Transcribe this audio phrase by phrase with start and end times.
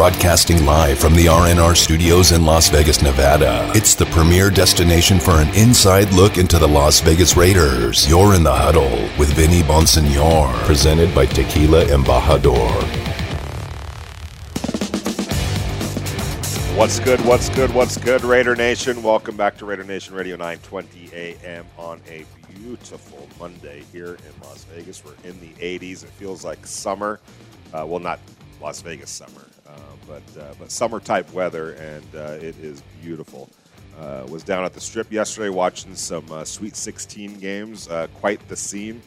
[0.00, 3.70] Broadcasting live from the RNR studios in Las Vegas, Nevada.
[3.74, 8.08] It's the premier destination for an inside look into the Las Vegas Raiders.
[8.08, 12.70] You're in the huddle with Vinny Bonsignore, presented by Tequila Embajador.
[16.78, 17.20] What's good?
[17.26, 17.70] What's good?
[17.74, 19.02] What's good, Raider Nation?
[19.02, 22.24] Welcome back to Raider Nation Radio 920 AM on a
[22.54, 25.04] beautiful Monday here in Las Vegas.
[25.04, 26.04] We're in the 80s.
[26.04, 27.20] It feels like summer.
[27.74, 28.18] Uh, well, not
[28.60, 29.46] Las Vegas summer,
[30.10, 33.48] but uh, but summer type weather, and uh, it is beautiful.
[33.98, 37.88] Uh, was down at the Strip yesterday watching some uh, Sweet 16 games.
[38.14, 39.00] quite the scene.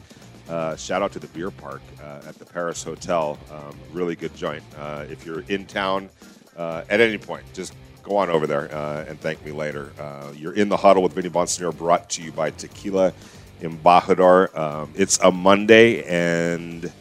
[0.76, 1.82] shout out to the beer park
[2.26, 3.38] at the Paris Hotel.
[3.50, 4.62] Um, really good joint.
[5.10, 6.08] if you're in town
[6.56, 8.66] at any point, just go on over there
[9.08, 9.90] and thank me later.
[10.36, 13.12] you're in the huddle with Vinny Bonsignore, brought to you by Tequila
[13.60, 14.56] Embajador.
[14.56, 16.92] Um, it's a Monday and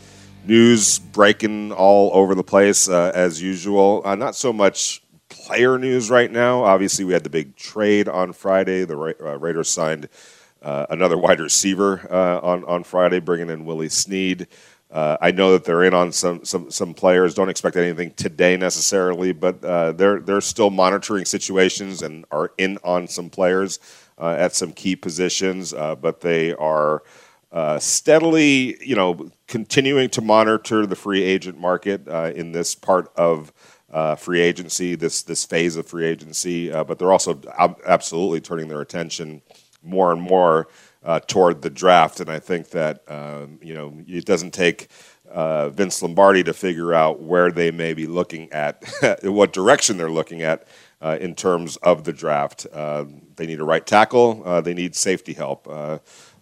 [0.46, 4.02] news breaking all over the place uh, as usual.
[4.06, 6.64] Uh, not so much player news right now.
[6.64, 8.86] Obviously, we had the big trade on Friday.
[8.86, 10.10] The Ra- uh, Raiders signed
[10.62, 14.48] uh, another wide receiver uh, on on Friday, bringing in Willie Snead.
[14.92, 17.34] Uh, I know that they're in on some, some some players.
[17.34, 19.62] Don't expect anything today necessarily, but
[19.98, 23.80] they're they're still monitoring situations and are in on some players
[24.20, 25.74] at some key positions.
[25.74, 27.02] but they are
[27.54, 33.14] uh, steadily, you know, continuing to monitor the free agent market uh, in this part
[33.16, 33.54] of
[33.92, 36.72] uh, free agency, this this phase of free agency.
[36.72, 39.44] Uh, but they're also ab- absolutely turning their attention
[39.84, 40.68] more and more
[41.04, 42.20] uh, toward the draft.
[42.20, 44.90] And I think that um, you know it doesn't take.
[45.36, 48.84] Vince Lombardi to figure out where they may be looking at,
[49.24, 50.68] what direction they're looking at
[51.02, 52.68] in terms of the draft.
[52.72, 54.62] they need a right tackle.
[54.62, 55.68] they need safety help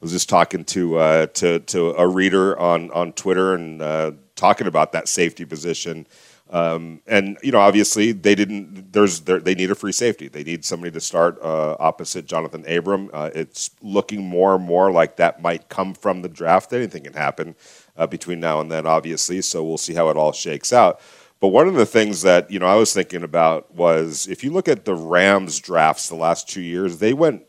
[0.02, 4.68] was just talking to uh, to to a reader on on Twitter and uh, talking
[4.68, 6.08] about that safety position.
[6.50, 8.92] Um, and you know, obviously, they didn't.
[8.92, 10.28] There's they need a free safety.
[10.28, 13.10] They need somebody to start uh, opposite Jonathan Abram.
[13.14, 16.74] Uh, it's looking more and more like that might come from the draft.
[16.74, 17.56] Anything can happen
[17.96, 19.42] uh, between now and then, obviously.
[19.42, 21.00] So we'll see how it all shakes out.
[21.40, 24.52] But one of the things that you know I was thinking about was if you
[24.52, 27.44] look at the Rams drafts the last two years, they went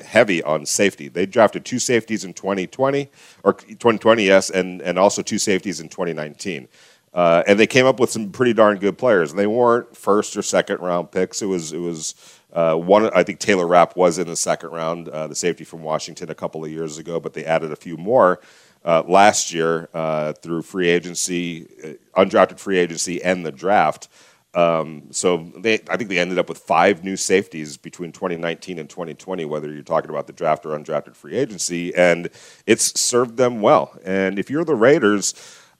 [0.00, 1.08] heavy on safety.
[1.08, 3.10] They drafted two safeties in 2020
[3.44, 6.68] or 2020, yes, and and also two safeties in 2019.
[7.14, 9.30] Uh, and they came up with some pretty darn good players.
[9.30, 11.42] And they weren't first or second round picks.
[11.42, 12.14] It was it was
[12.52, 13.10] uh, one.
[13.14, 16.34] I think Taylor Rapp was in the second round, uh, the safety from Washington a
[16.34, 18.40] couple of years ago, but they added a few more.
[18.84, 24.08] Uh, last year uh, through free agency, uh, undrafted free agency, and the draft.
[24.54, 28.88] Um, so they, I think they ended up with five new safeties between 2019 and
[28.88, 32.30] 2020, whether you're talking about the draft or undrafted free agency, and
[32.66, 33.98] it's served them well.
[34.04, 35.34] And if you're the Raiders,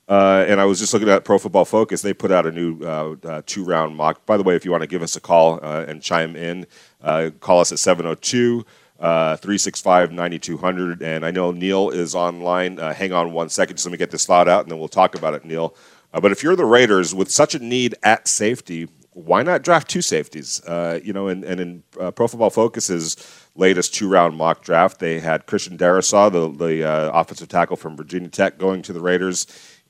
[0.08, 2.80] uh, and I was just looking at Pro Football Focus, they put out a new
[2.82, 4.24] uh, uh, two round mock.
[4.24, 6.66] By the way, if you want to give us a call uh, and chime in,
[7.02, 8.64] uh, call us at 702
[8.98, 11.02] 365 9200.
[11.02, 12.78] And I know Neil is online.
[12.78, 14.88] Uh, hang on one second, just let me get this thought out, and then we'll
[14.88, 15.74] talk about it, Neil.
[16.12, 19.88] Uh, but if you're the Raiders with such a need at safety, why not draft
[19.88, 20.62] two safeties?
[20.64, 23.16] Uh, you know, and, and in uh, Pro Football Focus's
[23.56, 28.28] latest two-round mock draft, they had Christian Darrisaw, the, the uh, offensive tackle from Virginia
[28.28, 29.46] Tech, going to the Raiders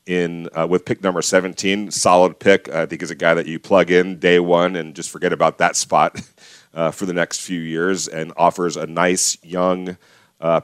[0.06, 1.90] in uh, with pick number 17.
[1.90, 2.68] Solid pick.
[2.70, 5.58] I think is a guy that you plug in day one and just forget about
[5.58, 6.20] that spot
[6.74, 9.98] uh, for the next few years, and offers a nice young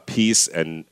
[0.07, 0.85] piece and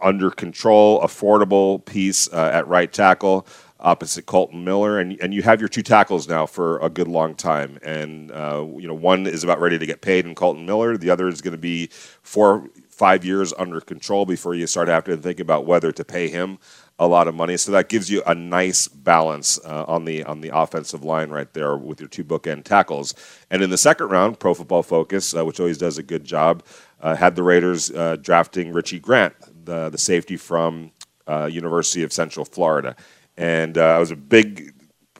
[0.00, 3.46] under control, affordable piece at right tackle
[3.82, 7.34] opposite Kolton Miller, and and you have your two tackles now for a good long
[7.34, 7.78] time.
[7.82, 10.96] And uh, you know, one is about ready to get paid in Kolton Miller.
[10.96, 11.88] The other is going to be
[12.22, 16.28] four five years under control before you start having to think about whether to pay
[16.28, 16.58] him
[16.98, 17.56] a lot of money.
[17.56, 21.52] So that gives you a nice balance uh, on the on the offensive line right
[21.52, 23.14] there with your two bookend tackles.
[23.50, 26.62] And in the second round, Pro Football Focus, uh, which always does a good job,
[27.00, 30.92] uh, had the Raiders uh, drafting Richie Grant, the the safety from
[31.26, 32.94] uh, University of Central Florida
[33.36, 34.74] and uh, I was a big.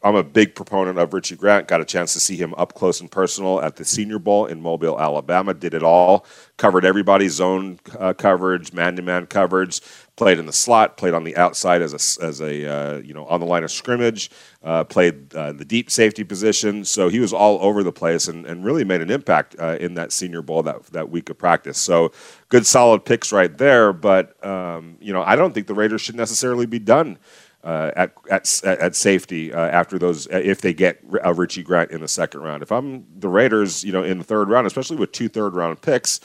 [0.05, 1.69] I'm a big proponent of Richie Grant.
[1.69, 4.61] Got a chance to see him up close and personal at the Senior Bowl in
[4.61, 5.55] Mobile, Alabama.
[5.55, 6.27] Did it all.
[6.57, 9.81] Covered everybody, zone uh, coverage, man-to-man coverage.
[10.17, 10.97] Played in the slot.
[10.97, 13.71] Played on the outside as a as a uh, you know on the line of
[13.71, 14.29] scrimmage.
[14.61, 16.85] Uh, played uh, the deep safety position.
[16.85, 19.95] So he was all over the place and, and really made an impact uh, in
[19.95, 21.79] that Senior Bowl that that week of practice.
[21.79, 22.11] So
[22.49, 23.93] good, solid picks right there.
[23.93, 27.19] But um, you know I don't think the Raiders should necessarily be done
[27.65, 32.09] at, at, at safety uh, after those if they get a Richie Grant in the
[32.09, 32.63] second round.
[32.63, 35.81] If I'm the Raiders, you know, in the third round, especially with two third round
[35.81, 36.21] picks,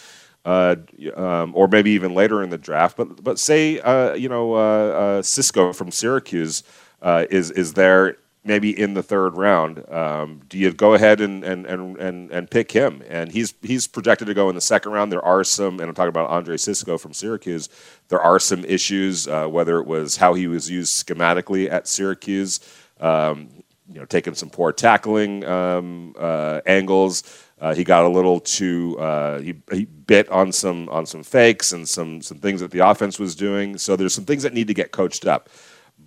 [0.45, 0.75] uh,
[1.16, 4.57] um, or maybe even later in the draft, but but say uh, you know uh,
[4.57, 6.63] uh, Cisco from Syracuse
[7.04, 8.18] is is there.
[8.48, 9.88] Maybe in the third round.
[9.92, 13.04] Um, do you go ahead and, and, and, and, and pick him?
[13.08, 15.12] And he's he's projected to go in the second round.
[15.12, 17.70] There are some, and I'm talking about Andre Cisco from Syracuse.
[18.08, 22.60] There are some issues, uh, whether it was how he was used schematically at Syracuse,
[23.00, 23.50] um,
[23.92, 27.44] you know, taking some poor tackling um, uh, angles.
[27.60, 31.72] Uh, he got a little too uh, he, he bit on some on some fakes
[31.72, 33.78] and some some things that the offense was doing.
[33.78, 35.50] So there's some things that need to get coached up.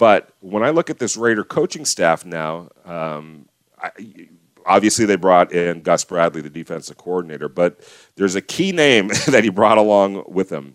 [0.01, 3.91] But when I look at this Raider coaching staff now, um, I,
[4.65, 7.87] obviously they brought in Gus Bradley, the defensive coordinator, but
[8.17, 10.75] there's a key name that he brought along with him.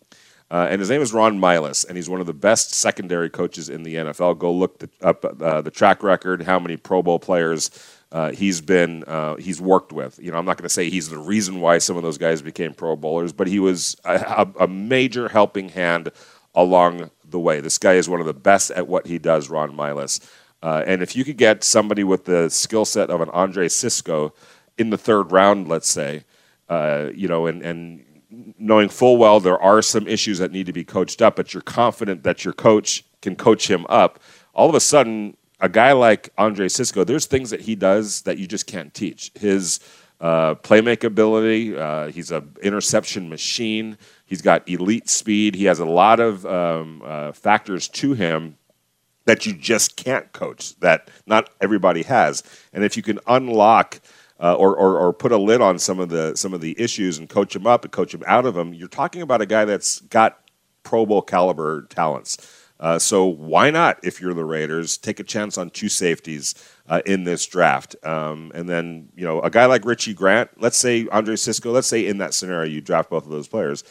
[0.52, 3.68] Uh, and his name is Ron Milus, and he's one of the best secondary coaches
[3.68, 4.38] in the NFL.
[4.38, 7.72] Go look the, up uh, the track record, how many Pro Bowl players
[8.12, 10.20] uh, he's been uh, he's worked with.
[10.22, 12.44] You know, I'm not going to say he's the reason why some of those guys
[12.44, 16.12] became Pro Bowlers, but he was a, a major helping hand
[16.54, 17.60] along the way.
[17.60, 20.26] This guy is one of the best at what he does, Ron Milus.
[20.64, 24.34] Uh, and if you could get somebody with the skill set of an Andre Cisco
[24.78, 26.24] in the third round, let's say,
[26.70, 28.06] uh, you know, and, and
[28.58, 31.62] knowing full well there are some issues that need to be coached up, but you're
[31.62, 34.20] confident that your coach can coach him up,
[34.54, 38.38] all of a sudden, a guy like Andre Cisco, there's things that he does that
[38.38, 39.32] you just can't teach.
[39.36, 39.80] His
[40.20, 43.98] uh, playmaking ability, uh, he's an interception machine.
[44.26, 45.56] He's got elite speed.
[45.56, 48.58] He has a lot of um, uh, factors to him
[49.26, 52.44] that you just can't coach, that not everybody has.
[52.72, 54.00] And if you can unlock
[54.40, 57.18] uh, or, or, or, put a lid on some of the some of the issues
[57.18, 59.64] and coach him up and coach him out of them, you're talking about a guy
[59.64, 60.42] that's got
[60.84, 62.38] Pro Bowl caliber talents.
[62.80, 66.56] Uh, so why not, if you're the Raiders, take a chance on two safeties
[66.90, 70.50] uh, in this draft, um, and then you know a guy like Richie Grant.
[70.60, 71.72] Let's say Andre Cisco.
[71.72, 73.84] Let's say in that scenario you draft both of those players.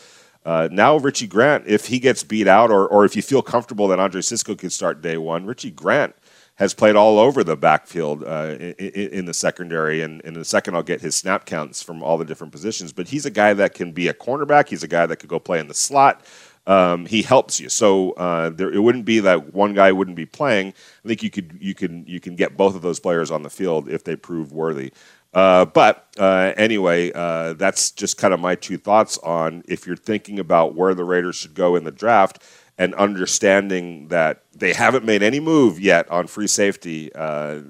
[0.44, 3.88] Uh, now, Richie Grant, if he gets beat out, or, or if you feel comfortable
[3.88, 6.14] that Andre Cisco can start day one, Richie Grant
[6.56, 10.02] has played all over the backfield uh, in, in, the secondary.
[10.02, 12.92] And in a second, I'll get his snap counts from all the different positions.
[12.92, 14.68] But he's a guy that can be a cornerback.
[14.68, 16.24] He's a guy that could go play in the slot.
[16.66, 17.68] Um, he helps you.
[17.68, 20.68] So uh, there, it wouldn't be that one guy wouldn't be playing.
[21.04, 23.50] I think you could you can you can get both of those players on the
[23.50, 24.92] field if they prove worthy.
[25.34, 29.96] Uh, but uh, anyway, uh, that's just kind of my two thoughts on if you're
[29.96, 32.40] thinking about where the Raiders should go in the draft
[32.76, 37.60] and understanding that they haven't made any move yet on free safety uh,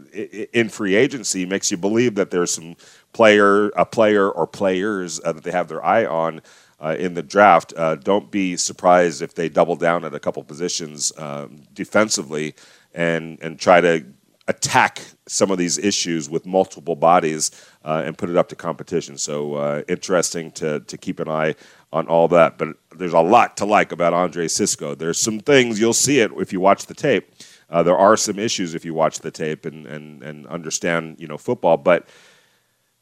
[0.52, 2.75] in free agency makes you believe that there's some
[3.12, 6.41] player, a player or players uh, that they have their eye on.
[6.84, 7.72] Uh, in the draft,
[8.02, 12.54] don't be surprised if they double down at a couple positions um, defensively
[12.94, 14.04] and and try to
[14.46, 17.50] attack some of these issues with multiple bodies
[17.84, 19.16] uh, and put it up to competition.
[19.16, 21.54] So uh, interesting to to keep an eye
[21.92, 22.58] on all that.
[22.58, 24.94] But there's a lot to like about Andre Cisco.
[24.94, 27.34] There's some things you'll see it if you watch the tape.
[27.70, 31.26] Uh, there are some issues if you watch the tape and, and, and understand you
[31.26, 32.06] know football, but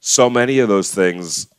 [0.00, 1.51] so many of those things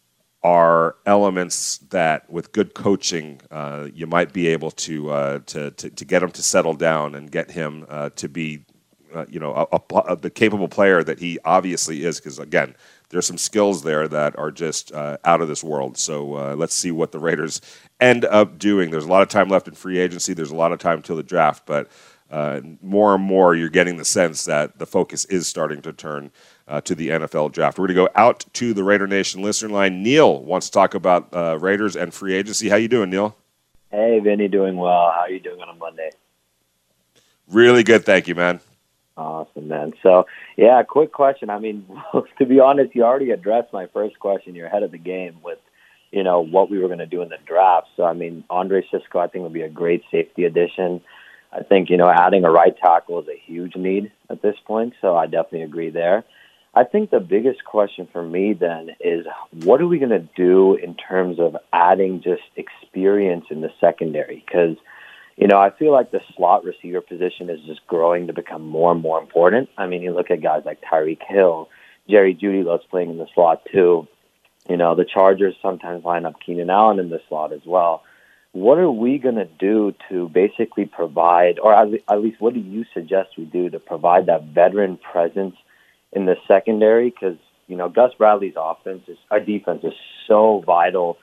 [0.44, 5.90] are elements that, with good coaching, uh, you might be able to, uh, to, to
[5.90, 8.66] to get him to settle down and get him uh, to be
[9.14, 12.20] uh, you know, a, a, a, the capable player that he obviously is.
[12.20, 12.76] Because again,
[13.10, 15.98] there's some skills there that are just uh, out of this world.
[15.98, 17.62] So uh, let's see what the Raiders
[18.00, 18.90] end up doing.
[18.90, 20.34] There's a lot of time left in free agency.
[20.34, 21.90] There's a lot of time till the draft, but
[22.32, 26.32] uh, more and more you're getting the sense that the focus is starting to turn.
[26.66, 27.78] Uh, to the NFL draft.
[27.78, 30.02] We're going to go out to the Raider Nation listener line.
[30.02, 32.70] Neil wants to talk about uh, Raiders and free agency.
[32.70, 33.36] How you doing, Neil?
[33.92, 35.12] Hey, Vinny, doing well.
[35.14, 36.10] How are you doing on a Monday?
[37.50, 38.62] Really good, thank you, man.
[39.16, 39.94] Awesome, man.
[40.02, 40.26] So,
[40.58, 41.50] yeah, quick question.
[41.52, 41.86] I mean,
[42.40, 44.56] to be honest, you already addressed my first question.
[44.56, 45.60] You're ahead of the game with,
[46.12, 47.88] you know, what we were going to do in the draft.
[47.96, 51.02] So, I mean, Andre Cisco, I think would be a great safety addition.
[51.52, 54.94] I think, you know, adding a right tackle is a huge need at this point.
[55.02, 56.24] So, I definitely agree there.
[56.76, 59.26] I think the biggest question for me then is
[59.64, 64.44] what are we going to do in terms of adding just experience in the secondary?
[64.46, 64.78] Because–
[65.36, 68.92] you know, I feel like the slot receiver position is just growing to become more
[68.92, 69.70] and more important.
[69.78, 71.70] I mean, you look at guys like Tyreek Hill,
[72.08, 74.08] Jerry Jeudy loves playing in the slot too.
[74.70, 78.04] You know, the Chargers sometimes line up Keenan Allen in the slot as well.
[78.52, 82.86] What are we going to do to basically provide, or at least what do you
[82.94, 85.56] suggest we do to provide that veteran presence
[86.16, 87.10] in the secondary?
[87.10, 89.94] Because, you know, Gus Bradley's offense is, our defense is
[90.28, 91.18] so vital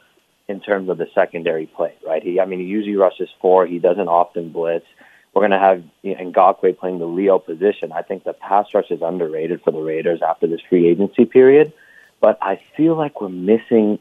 [0.48, 2.22] in terms of the secondary play, right?
[2.22, 3.66] He, I mean, he usually rushes four.
[3.66, 4.86] He doesn't often blitz.
[5.32, 7.92] We're going to have you know, Ngakoue playing the Leo position.
[7.92, 11.72] I think the pass rush is underrated for the Raiders after this free agency period,
[12.20, 14.00] but I feel like we're missing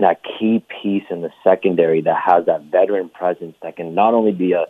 [0.00, 4.32] that key piece in the secondary that has that veteran presence that can not only
[4.32, 4.64] be a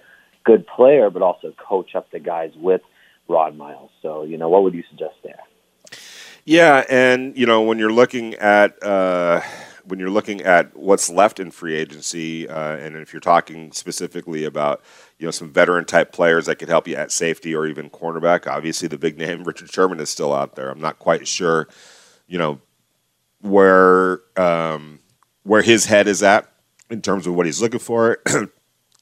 [0.45, 2.81] good player but also coach up the guys with
[3.29, 3.91] Rod Miles.
[4.03, 5.39] So, you know, what would you suggest there?
[6.45, 9.43] Yeah, and you know when you're looking at uh,
[9.85, 14.45] when you're looking at what's left in free agency, uh, and if you're talking specifically
[14.45, 14.83] about
[15.19, 18.49] you know some veteran type players that could help you at safety or even cornerback,
[18.49, 20.69] obviously the big name Richard Sherman is still out there.
[20.69, 21.69] I'm not quite sure,
[22.27, 22.61] you know,
[23.41, 24.99] where um,
[25.45, 26.51] where his head is at
[26.91, 28.19] in terms of what he's looking for.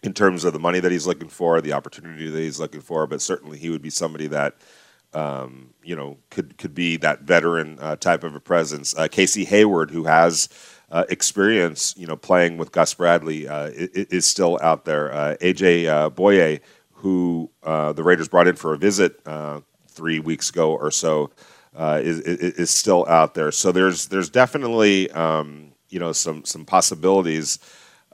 [0.02, 3.06] in terms of the money that he's looking for, the opportunity that he's looking for,
[3.06, 4.54] but certainly he would be somebody that
[5.14, 8.94] um, you know, could could be that veteran uh, type of a presence.
[8.96, 10.48] Uh, Casey Hayward, who has
[10.90, 15.12] uh, experience, you know, playing with Gus Bradley, uh, is, is, still out there.
[15.12, 16.60] Uh, AJ uh, Bouye,
[16.92, 19.20] who the Raiders brought in for a visit
[19.88, 21.30] three weeks ago or so,
[21.76, 23.50] is, is still out there.
[23.52, 27.58] So there's there's definitely um, you know some some possibilities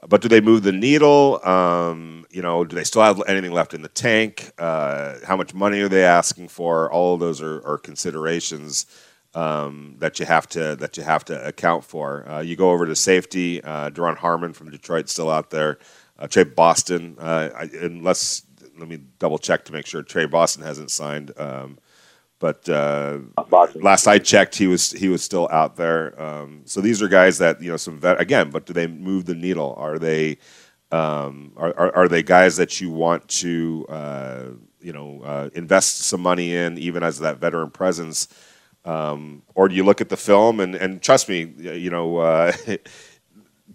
[0.07, 1.43] but do they move the needle?
[1.45, 4.51] Um, you know, do they still have anything left in the tank?
[4.57, 6.91] Uh, how much money are they asking for?
[6.91, 8.85] All of those are, are considerations
[9.33, 12.27] um, that you have to that you have to account for.
[12.29, 13.63] Uh, you go over to safety.
[13.63, 15.79] Uh, Duron Harmon from Detroit still out there.
[16.19, 18.43] Uh, Tre Boston, uh, I, unless
[18.77, 21.31] let me double check to make sure Tre Boston hasn't signed.
[21.37, 21.79] Um,
[22.39, 23.19] but uh,
[23.75, 26.19] last I checked, he was he was still out there.
[26.21, 28.51] Um, so these are guys that you know some vet again.
[28.51, 29.73] But do they move the needle?
[29.77, 30.37] Are they
[30.91, 34.43] um, are, are, are they guys that you want to uh,
[34.79, 38.27] you know uh, invest some money in, even as that veteran presence?
[38.85, 42.53] Um, or do you look at the film and, and trust me, you know, uh,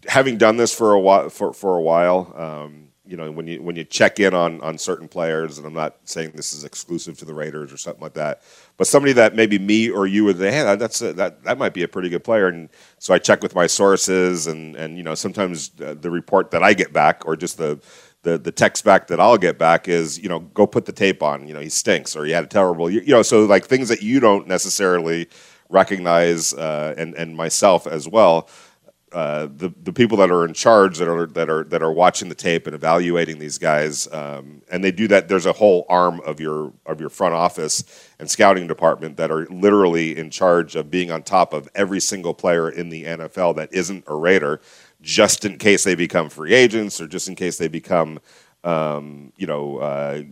[0.09, 3.62] having done this for a while for, for a while, um, you know when you
[3.62, 7.19] when you check in on on certain players, and I'm not saying this is exclusive
[7.19, 8.40] to the Raiders or something like that,
[8.78, 11.75] but somebody that maybe me or you would say, hey, that's a, that that might
[11.75, 15.02] be a pretty good player, and so I check with my sources, and and you
[15.02, 17.78] know sometimes the report that I get back or just the
[18.23, 21.23] the the text back that I'll get back is you know go put the tape
[21.23, 23.66] on, you know he stinks or he had a terrible, you, you know so like
[23.66, 25.28] things that you don't necessarily
[25.69, 28.49] recognize, uh, and and myself as well.
[29.12, 32.31] Uh, the the people that are in charge that are that are that are watching
[32.31, 35.28] the tape and evaluating these guys, um, and they do that.
[35.28, 37.85] There's a whole arm of your of your front office
[38.19, 42.33] and scouting department that are literally in charge of being on top of every single
[42.33, 44.62] player in the NFL that isn't a Raider,
[45.02, 48.19] just in case they become free agents or just in case they become.
[48.64, 50.23] Um, you know, uh,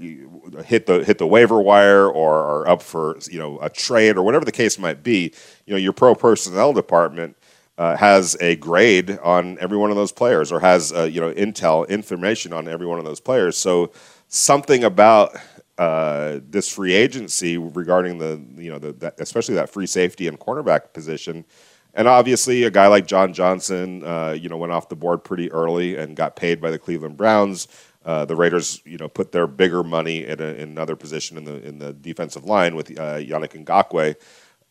[0.63, 4.23] hit the hit the waiver wire or are up for you know a trade or
[4.23, 5.35] whatever the case might be.
[5.67, 7.37] You know, your pro personnel department
[7.81, 11.33] uh, has a grade on every one of those players or has uh, you know
[11.33, 13.57] intel information on every one of those players.
[13.57, 13.91] So
[14.29, 15.35] something about
[15.79, 20.39] uh, this free agency regarding the you know the, that, especially that free safety and
[20.39, 21.47] cornerback position.
[21.95, 25.51] And obviously, a guy like John Johnson, uh, you know, went off the board pretty
[25.51, 27.67] early and got paid by the Cleveland Browns.
[28.05, 31.45] Uh, the Raiders, you know, put their bigger money in, a, in another position in
[31.45, 34.17] the in the defensive line with uh, Yannick Ngakoue.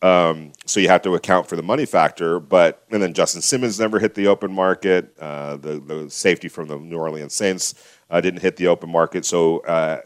[0.02, 2.40] Um, so you have to account for the money factor.
[2.40, 5.14] But and then Justin Simmons never hit the open market.
[5.18, 7.74] Uh, the the safety from the New Orleans Saints
[8.10, 9.24] uh, didn't hit the open market.
[9.24, 10.00] So uh,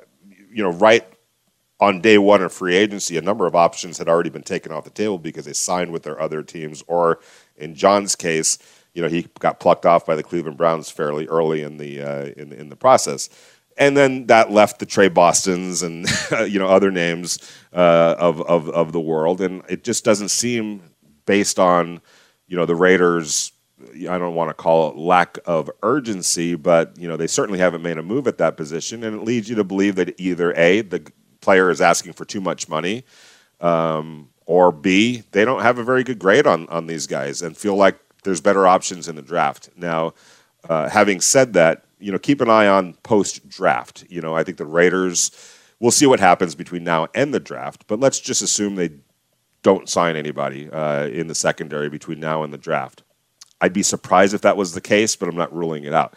[0.52, 1.06] you know, right
[1.80, 4.84] on day one of free agency, a number of options had already been taken off
[4.84, 7.20] the table because they signed with their other teams, or
[7.56, 8.58] in John's case,
[8.94, 12.24] you know, he got plucked off by the Cleveland Browns fairly early in the uh,
[12.36, 13.28] in in the process
[13.76, 16.06] and then that left the Tre Bostons and
[16.48, 17.38] you know other names
[17.72, 20.82] uh, of, of of the world, and it just doesn't seem
[21.26, 22.00] based on
[22.46, 23.52] you know the Raiders.
[24.08, 27.82] I don't want to call it lack of urgency, but you know they certainly haven't
[27.82, 30.80] made a move at that position, and it leads you to believe that either a
[30.82, 33.04] the player is asking for too much money,
[33.60, 37.56] um, or b they don't have a very good grade on on these guys and
[37.56, 39.68] feel like there's better options in the draft.
[39.76, 40.14] Now,
[40.68, 44.04] uh, having said that, you know, keep an eye on post draft.
[44.08, 45.30] You know, I think the Raiders.
[45.80, 48.90] We'll see what happens between now and the draft, but let's just assume they
[49.62, 53.02] don't sign anybody uh, in the secondary between now and the draft.
[53.60, 56.16] I'd be surprised if that was the case, but I'm not ruling it out.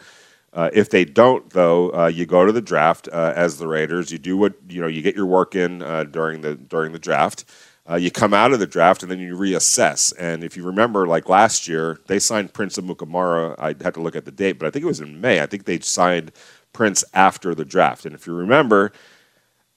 [0.52, 4.10] Uh, if they don't, though, uh, you go to the draft uh, as the Raiders.
[4.10, 4.86] You do what you know.
[4.86, 7.44] You get your work in uh, during the during the draft.
[7.90, 10.12] Uh, you come out of the draft and then you reassess.
[10.18, 13.54] And if you remember, like last year, they signed Prince Amukamara.
[13.58, 15.40] I had to look at the date, but I think it was in May.
[15.40, 16.32] I think they signed
[16.72, 18.04] Prince after the draft.
[18.04, 18.92] And if you remember,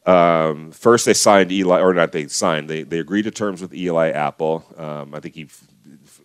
[0.06, 3.74] um, first they signed Eli, or not they signed, they, they agreed to terms with
[3.74, 4.66] Eli Apple.
[4.76, 5.48] Um, I think he,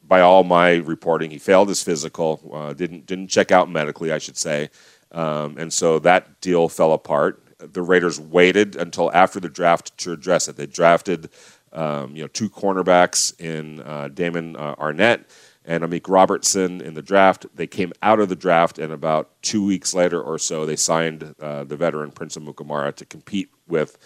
[0.03, 4.19] by all my reporting, he failed his physical, uh, didn't, didn't check out medically, I
[4.19, 4.71] should say.
[5.13, 7.43] Um, and so that deal fell apart.
[7.59, 10.57] The Raiders waited until after the draft to address it.
[10.57, 11.31] They drafted
[11.73, 15.25] um, you know, two cornerbacks in uh, Damon uh, Arnette
[15.65, 17.47] and Amik Robertson in the draft.
[17.55, 21.35] They came out of the draft, and about two weeks later or so, they signed
[21.41, 23.99] uh, the veteran Prince Amukamara to compete with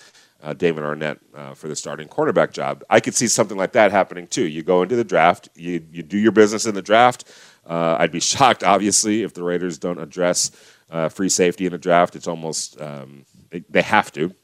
[0.42, 2.82] uh, Damon Arnette uh, for the starting cornerback job.
[2.88, 4.46] I could see something like that happening too.
[4.46, 7.30] You go into the draft, you, you do your business in the draft.
[7.66, 10.50] Uh, I'd be shocked, obviously, if the Raiders don't address
[10.90, 12.16] uh, free safety in the draft.
[12.16, 14.34] It's almost um, they, they, have to,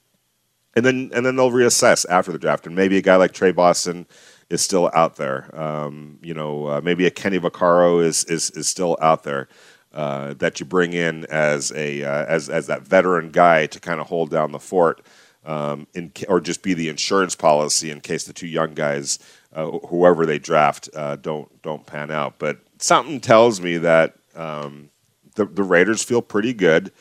[0.77, 2.67] and then and then they'll reassess after the draft.
[2.67, 4.07] And maybe a guy like Tre Boston
[4.51, 5.51] is still out there.
[5.59, 9.49] Um, you know, uh, maybe a Kenny Vaccaro is is is still out there.
[9.93, 14.07] Uh, that you bring in as a as as that veteran guy to kind of
[14.07, 15.01] hold down the fort
[15.47, 19.19] um, in, or just be the insurance policy in case the two young guys,
[19.55, 22.39] uh, whoever they draft, uh, don't don't pan out.
[22.39, 24.91] But something tells me that um,
[25.37, 26.93] the the Raiders feel pretty good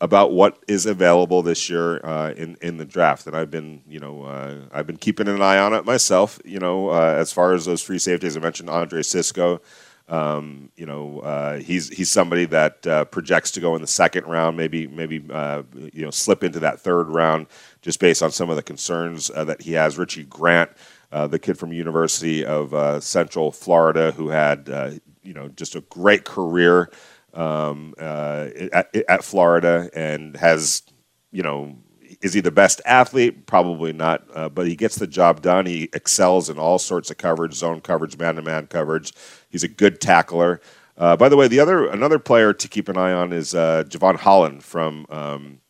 [0.00, 3.98] about what is available this year uh, in in the draft, and I've been you
[3.98, 6.40] know uh, I've been keeping an eye on it myself.
[6.44, 9.60] You know, uh, as far as those free safeties, I mentioned Andre Cisco.
[10.08, 14.24] Um, you know, uh, he's he's somebody that uh, projects to go in the second
[14.24, 15.62] round, maybe maybe uh,
[15.92, 17.46] you know slip into that third round,
[17.82, 19.98] just based on some of the concerns that he has.
[19.98, 20.70] Richie Grant,
[21.10, 26.90] the kid from University of Central Florida, who had you know just a great career
[27.34, 30.82] um, at, at Florida and has
[31.30, 31.76] you know
[32.20, 33.46] is he the best athlete?
[33.46, 35.66] Probably not, uh, but he gets the job done.
[35.66, 39.12] He excels in all sorts of coverage, zone coverage, man-to-man coverage.
[39.50, 40.60] He's a good tackler.
[40.96, 43.84] Uh, by the way, the other another player to keep an eye on is uh,
[43.86, 45.60] Jevon Holland from um,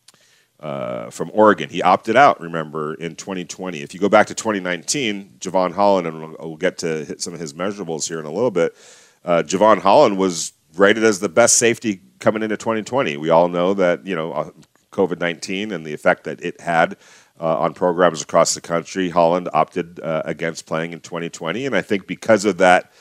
[0.59, 1.69] uh, from Oregon.
[1.69, 3.81] He opted out, remember, in 2020.
[3.81, 7.39] If you go back to 2019, Jevon Holland, and we'll, we'll get to some of
[7.39, 8.75] his measurables here in a little bit.
[9.23, 13.17] Uh, Jevon Holland was rated as the best safety coming into 2020.
[13.17, 14.51] We all know that you know uh,
[14.91, 16.97] COVID 19 and the effect that it had
[17.39, 19.09] uh, on programs across the country.
[19.09, 22.91] Holland opted uh, against playing in 2020, and I think because of that,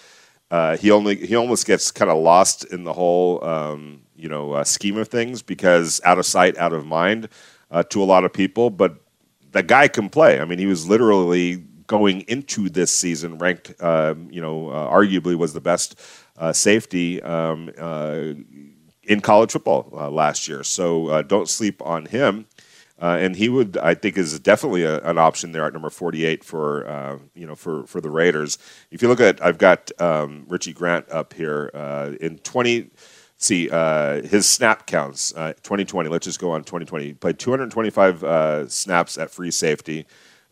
[0.50, 4.52] uh, he only he almost gets kind of lost in the whole um, you know
[4.52, 7.28] uh, scheme of things because out of sight, out of mind
[7.70, 8.70] uh, to a lot of people.
[8.70, 8.96] But
[9.52, 10.40] the guy can play.
[10.40, 15.54] I mean, he was literally going into this season ranked, um, you know, arguably was
[15.54, 15.98] the best
[16.52, 17.22] safety.
[17.22, 17.70] Um,
[19.08, 20.62] in college football uh, last year.
[20.62, 22.46] So uh, don't sleep on him.
[23.00, 26.42] Uh, and he would, I think, is definitely a, an option there at number 48
[26.42, 28.58] for uh, you know for for the Raiders.
[28.90, 32.90] If you look at, I've got um, Richie Grant up here uh, in 20.
[33.40, 35.30] See uh, his snap counts.
[35.30, 36.08] 2020.
[36.08, 37.04] Let's just go on 2020.
[37.04, 40.04] He played 225 snaps at free safety.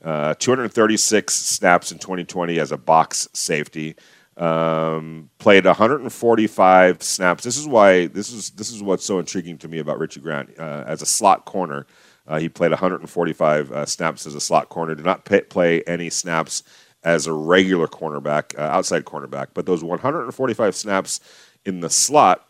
[0.05, 3.96] 236 snaps in 2020 as a box safety.
[4.37, 7.42] Um, played 145 snaps.
[7.42, 10.51] This is why this is this is what's so intriguing to me about Richie Grant
[10.59, 11.87] uh, as a slot corner.
[12.27, 14.94] Uh, he played 145 uh, snaps as a slot corner.
[14.94, 16.64] Did not pay, play any snaps
[17.03, 19.49] as a regular cornerback, uh, outside cornerback.
[19.55, 21.20] But those 145 snaps
[21.64, 22.46] in the slot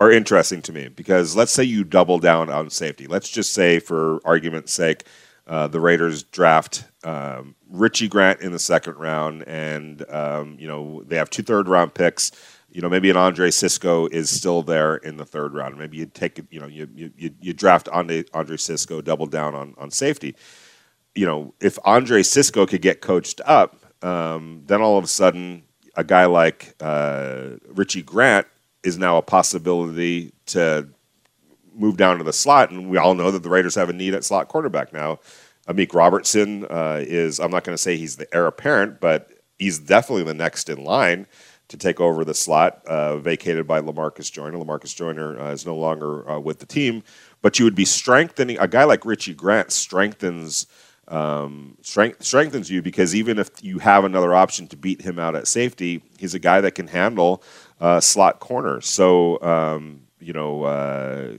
[0.00, 3.06] are interesting to me because let's say you double down on safety.
[3.06, 5.04] Let's just say, for argument's sake,
[5.46, 11.02] uh, the Raiders draft um, Richie Grant in the second round, and um, you know
[11.04, 12.30] they have two third round picks.
[12.70, 15.78] You know maybe an Andre Cisco is still there in the third round.
[15.78, 19.74] Maybe you take you know you you, you draft Andre, Andre Cisco, double down on
[19.78, 20.34] on safety.
[21.14, 25.64] You know if Andre Cisco could get coached up, um, then all of a sudden
[25.96, 28.46] a guy like uh, Richie Grant
[28.82, 30.88] is now a possibility to
[31.74, 34.14] move down to the slot, and we all know that the Raiders have a need
[34.14, 35.20] at slot quarterback now.
[35.68, 39.78] Amik Robertson uh, is, I'm not going to say he's the heir apparent, but he's
[39.78, 41.26] definitely the next in line
[41.68, 44.58] to take over the slot uh, vacated by Lamarcus Joyner.
[44.58, 47.02] Lamarcus Joyner uh, is no longer uh, with the team,
[47.40, 50.66] but you would be strengthening a guy like Richie Grant strengthens
[51.08, 55.34] um, strength, strengthens you because even if you have another option to beat him out
[55.34, 57.42] at safety, he's a guy that can handle
[57.80, 58.80] uh, slot corner.
[58.80, 61.32] So um, you know uh,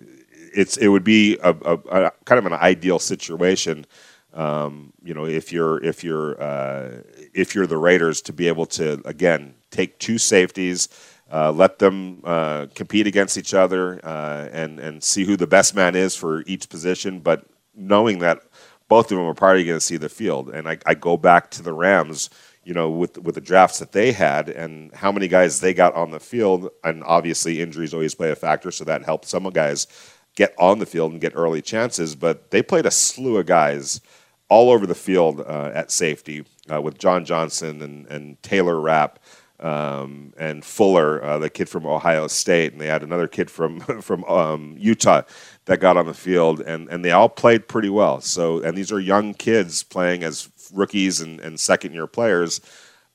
[0.54, 3.86] it's it would be a, a, a, kind of an ideal situation.
[4.34, 7.02] Um, you know, if you're if you're uh,
[7.34, 10.90] if you're the Raiders to be able to again take two safeties,
[11.32, 15.76] uh, let them uh, compete against each other, uh, and and see who the best
[15.76, 18.42] man is for each position, but knowing that
[18.88, 20.50] both of them are probably going to see the field.
[20.50, 22.30] And I, I go back to the Rams
[22.66, 25.94] you know, with with the drafts that they had and how many guys they got
[25.96, 29.88] on the field, and obviously injuries always play a factor, so that helped some guys
[30.36, 32.16] get on the field and get early chances.
[32.16, 34.02] But they played a slew of guys
[34.50, 39.20] all over the field uh, at safety uh, with John Johnson and, and Taylor Rapp.
[39.60, 43.80] Um, and Fuller, uh, the kid from Ohio State, and they had another kid from
[44.02, 45.22] from um, Utah
[45.66, 48.20] that got on the field, and, and they all played pretty well.
[48.20, 52.60] So, and these are young kids playing as rookies and, and second year players.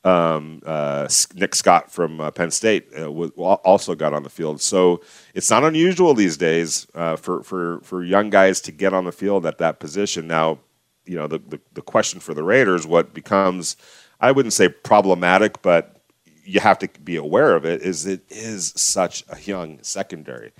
[0.09, 4.61] Um, uh, Nick Scott from uh, Penn State uh, also got on the field.
[4.61, 5.03] So
[5.35, 9.13] it's not unusual these days uh, for, for, for young guys to get on the
[9.13, 10.27] field at that position.
[10.27, 10.61] Now,
[11.05, 13.77] you know, the, the, the question for the Raiders, what becomes,
[14.21, 16.01] I wouldn't say problematic, but
[16.45, 20.53] you have to be aware of it, is it is such a young secondary.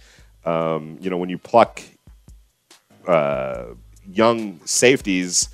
[0.45, 1.83] Um, you know, when you pluck
[3.07, 3.67] uh,
[4.11, 5.49] young safeties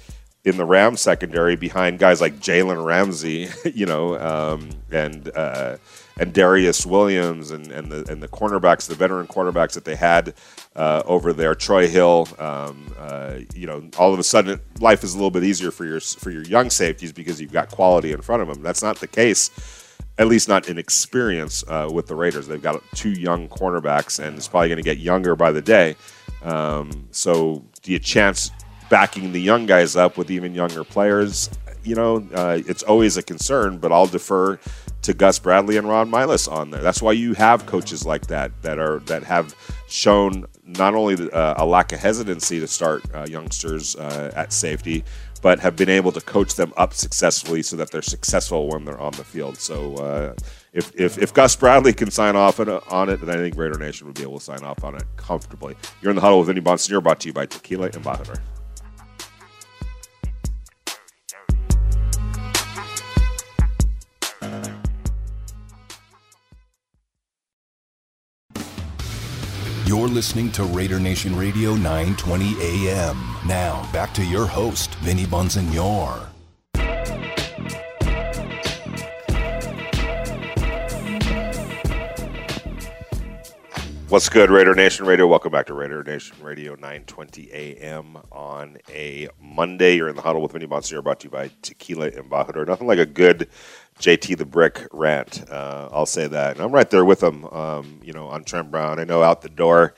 [0.45, 5.79] in the Rams secondary behind guys like Jalen Ramsey, you know, um, and uh,
[6.19, 10.35] and Darious Williams and, and the and the cornerbacks, the veteran cornerbacks that they had
[10.77, 12.29] uh, over there, Troy Hill.
[12.39, 15.87] Um, uh, you know, all of a sudden, life is a little bit easier for
[15.87, 18.63] your for your young safeties because you've got quality in front of them.
[18.63, 22.47] That's not the case, at least not in experience uh, with the Raiders.
[22.47, 25.97] They've got two young cornerbacks, and it's probably going to get younger by the day.
[26.43, 28.51] Um, so, do you chance
[28.95, 31.51] backing the young guys up with even younger players?
[31.83, 34.57] You know, uh, it's always a concern, but I'll defer
[35.03, 36.81] to Gus Bradley and Ron Milus on there.
[36.81, 39.57] That's why you have coaches like that that are that have
[39.89, 45.03] shown not only uh, a lack of hesitancy to start uh, youngsters uh, at safety,
[45.43, 49.01] but have been able to coach them up successfully so that they're successful when they're
[49.01, 49.59] on the field.
[49.59, 50.35] So uh,
[50.73, 54.07] if, if, if, Gus Bradley can sign off on it, then I think Raider Nation
[54.07, 55.75] would be able to sign off on it comfortably.
[56.01, 58.37] You're in the huddle with Vinny Bonsignore, brought to you by Tequila Embajador.
[58.37, 58.54] You're
[70.15, 73.17] listening to Raider Nation Radio 920 AM.
[73.49, 76.34] Now, back to your host, Vinny Bonsignore.
[84.15, 85.27] What's good, Raider Nation Radio?
[85.27, 89.97] Welcome back to Raider Nation Radio 920 AM on a Monday.
[89.97, 92.65] You're in the huddle with Vinny Bonsignore, brought to you by Tequila Embajador.
[92.65, 93.49] Nothing like a good
[93.99, 95.51] JT the Brick rant.
[95.51, 96.55] Uh, I'll say that.
[96.55, 99.01] And I'm right there with him, um, you know, on Trent Brown.
[99.01, 99.95] I know out the door,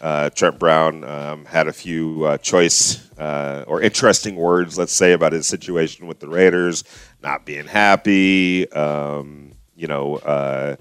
[0.00, 5.12] uh, Trent Brown um, had a few uh, choice uh, or interesting words, let's say,
[5.12, 6.84] about his situation with the Raiders,
[7.22, 10.78] not being happy, um, you know.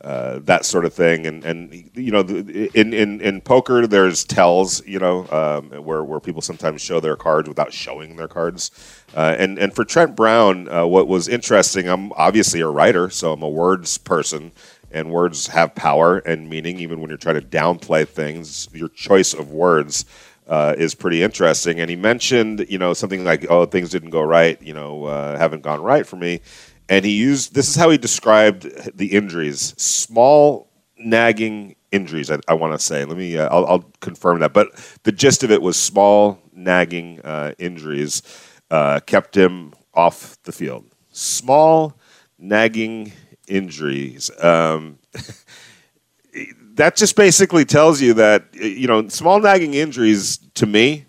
[0.00, 1.26] Uh, that sort of thing.
[1.26, 6.20] And and you know, in in in poker, there's tells, you know, um, where where
[6.20, 8.70] people sometimes show their cards without showing their cards.
[9.16, 13.32] Uh, and and for Trent Brown, uh, what was interesting, I'm obviously a writer, so
[13.32, 14.52] I'm a words person.
[14.90, 18.68] And words have power and meaning, even when you're trying to downplay things.
[18.72, 20.06] Your choice of words
[20.48, 21.80] uh, is pretty interesting.
[21.80, 24.60] And he mentioned, you know, something like, "Oh, things didn't go right.
[24.62, 26.40] You know, uh, haven't gone right for me."
[26.88, 32.54] And he used this is how he described the injuries small nagging injuries i, I
[32.54, 33.04] want to say.
[33.04, 34.52] Let me uh, I'll, I'll, confirm that.
[34.52, 34.68] But
[35.04, 38.22] the gist of it was small nagging uh, injuries
[38.70, 40.86] uh, kept him off the field.
[41.10, 41.98] Small
[42.38, 43.12] nagging
[43.48, 44.98] injuries um,
[46.74, 51.06] that just basically tells you that you know small nagging injuries to me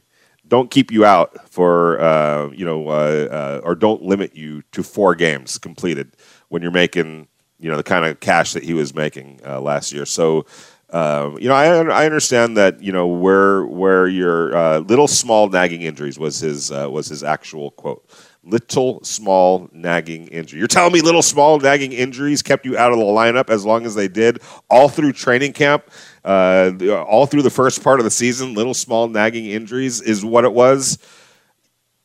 [0.50, 4.84] don't keep you out for uh, you know uh, uh, or don't limit you to
[4.84, 6.18] four games completed
[6.50, 7.28] when you're making
[7.60, 10.06] you know the kind of cash that he was making uh, last year.
[10.06, 10.46] So
[10.90, 15.48] um, you know I, I understand that you know where where your uh, little small
[15.48, 18.04] nagging injuries was his uh, was his actual quote.
[18.44, 20.60] Little small nagging injury.
[20.60, 23.86] You're telling me little small nagging injuries kept you out of the lineup as long
[23.86, 25.84] as they did all through training camp
[26.30, 30.46] uh, all through the first part of the season, little small nagging injuries is what
[30.46, 31.00] it was.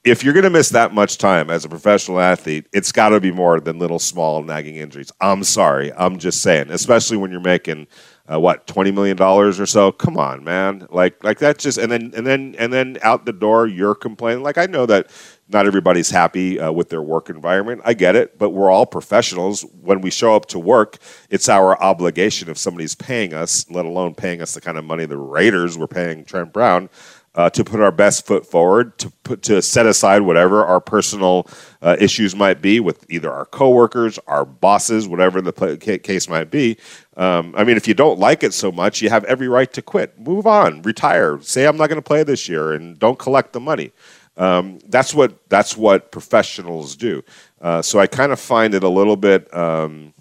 [0.03, 3.21] If you're going to miss that much time as a professional athlete, it's got to
[3.21, 5.13] be more than little small nagging injuries.
[5.21, 5.93] I'm sorry.
[5.93, 7.87] I'm just saying, especially when you're making
[8.33, 9.93] uh, what twenty million dollars or so.
[9.93, 10.87] Come on, man.
[10.91, 14.43] Like like that's just and then and then and then out the door you're complaining.
[14.43, 15.11] Like I know that
[15.49, 17.83] not everybody's happy uh, with their work environment.
[17.85, 19.63] I get it, but we're all professionals.
[19.83, 24.15] When we show up to work, it's our obligation if somebody's paying us, let alone
[24.15, 26.89] paying us the kind of money the Raiders were paying Trent Brown.
[27.37, 31.49] Uh, to put our best foot forward, to put to set aside whatever our personal
[31.83, 36.77] uh, issues might be with either our coworkers, our bosses, whatever the case might be.
[37.17, 39.83] Um, I mean, if you don't like it so much, you have every right to
[39.83, 43.53] quit, move on, retire, say I'm not going to play this year, and don't collect
[43.53, 43.91] the money.
[44.37, 47.23] Um, that's what that's what professionals do.
[47.61, 50.13] Uh, so I kind of find it a little bit um,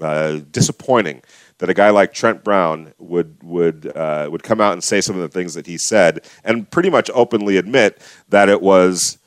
[0.00, 1.22] uh, disappointing
[1.58, 5.16] that a guy like Trent Brown would would uh, would come out and say some
[5.16, 9.18] of the things that he said, and pretty much openly admit that it was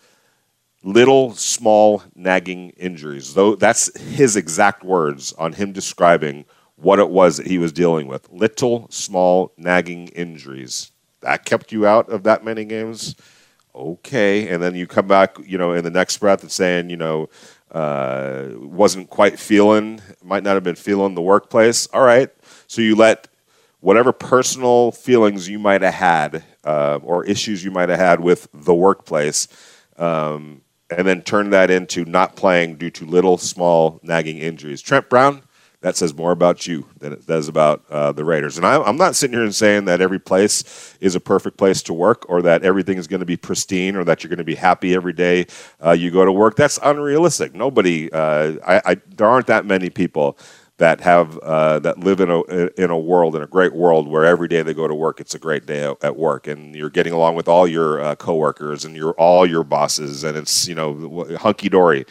[0.84, 3.36] little small nagging injuries.
[3.36, 6.46] Though that's his exact words on him describing
[6.78, 8.30] what it was that he was dealing with.
[8.32, 10.92] Little small nagging injuries.
[11.22, 13.16] That kept you out of that many games
[13.76, 14.48] okay.
[14.48, 17.30] And then you come back, you know, in the next breath and saying, you know,
[17.72, 21.88] uh, wasn't quite feeling, might not have been feeling the workplace.
[21.88, 22.30] All right.
[22.68, 23.28] So you let
[23.82, 28.48] whatever personal feelings you might have had uh, or issues you might have had with
[28.54, 29.48] the workplace
[29.98, 34.82] um, and then turn that into not playing due to little, small, nagging injuries.
[34.82, 35.44] Trent Brown,
[35.86, 38.58] that says more about you than it does about uh, the Raiders.
[38.58, 41.84] And I, am not sitting here and saying that every place is a perfect place
[41.84, 44.44] to work or that everything is going to be pristine or that you're going to
[44.44, 45.46] be happy every day
[45.86, 46.56] uh, you go to work.
[46.56, 47.54] That's unrealistic.
[47.54, 50.40] Nobody, uh, I, I, there aren't that many people
[50.78, 52.42] that have uh, that live in a
[52.82, 55.34] in a world in a great world where every day they go to work it's
[55.34, 58.94] a great day at work and you're getting along with all your uh, coworkers and
[58.94, 62.06] your all your bosses and it's you know hunky dory.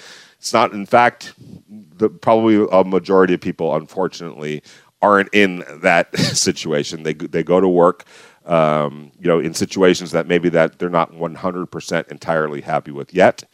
[0.44, 0.74] It's not.
[0.74, 1.32] In fact,
[1.70, 4.62] the, probably a majority of people, unfortunately,
[5.00, 7.02] aren't in that situation.
[7.02, 8.04] They they go to work,
[8.44, 13.44] um, you know, in situations that maybe that they're not 100% entirely happy with yet.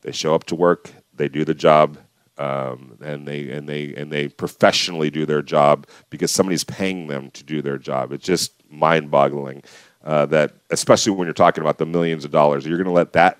[0.00, 1.98] They show up to work, they do the job,
[2.38, 7.30] um, and they and they and they professionally do their job because somebody's paying them
[7.32, 8.10] to do their job.
[8.10, 9.64] It's just mind-boggling
[10.02, 13.12] uh, that, especially when you're talking about the millions of dollars, you're going to let
[13.12, 13.38] that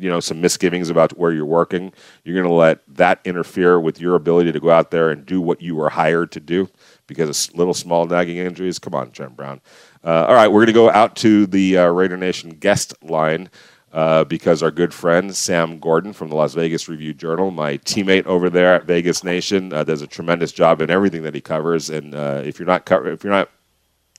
[0.00, 1.92] you know some misgivings about where you're working
[2.24, 5.40] you're going to let that interfere with your ability to go out there and do
[5.40, 6.68] what you were hired to do
[7.06, 9.60] because of little small nagging injuries come on Trent Brown
[10.04, 13.50] uh, all right we're going to go out to the uh, Raider Nation guest line
[13.92, 18.24] uh, because our good friend Sam Gordon from the Las Vegas Review Journal, my teammate
[18.26, 21.90] over there at Vegas Nation, uh, does a tremendous job in everything that he covers.
[21.90, 23.50] And uh, if you're not co- if you're not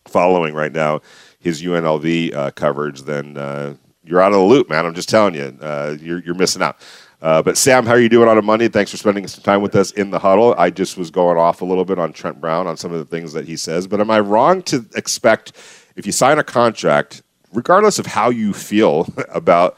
[0.07, 1.01] following right now
[1.39, 4.85] his UNLV uh, coverage, then uh, you're out of the loop, man.
[4.85, 6.77] I'm just telling you, uh, you're, you're missing out.
[7.21, 8.67] Uh, but Sam, how are you doing on a Monday?
[8.67, 10.55] Thanks for spending some time with us in the huddle.
[10.57, 13.05] I just was going off a little bit on Trent Brown on some of the
[13.05, 15.53] things that he says, but am I wrong to expect
[15.95, 17.21] if you sign a contract,
[17.53, 19.77] regardless of how you feel about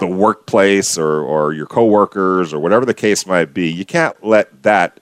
[0.00, 4.62] the workplace or, or your coworkers or whatever the case might be, you can't let
[4.62, 5.00] that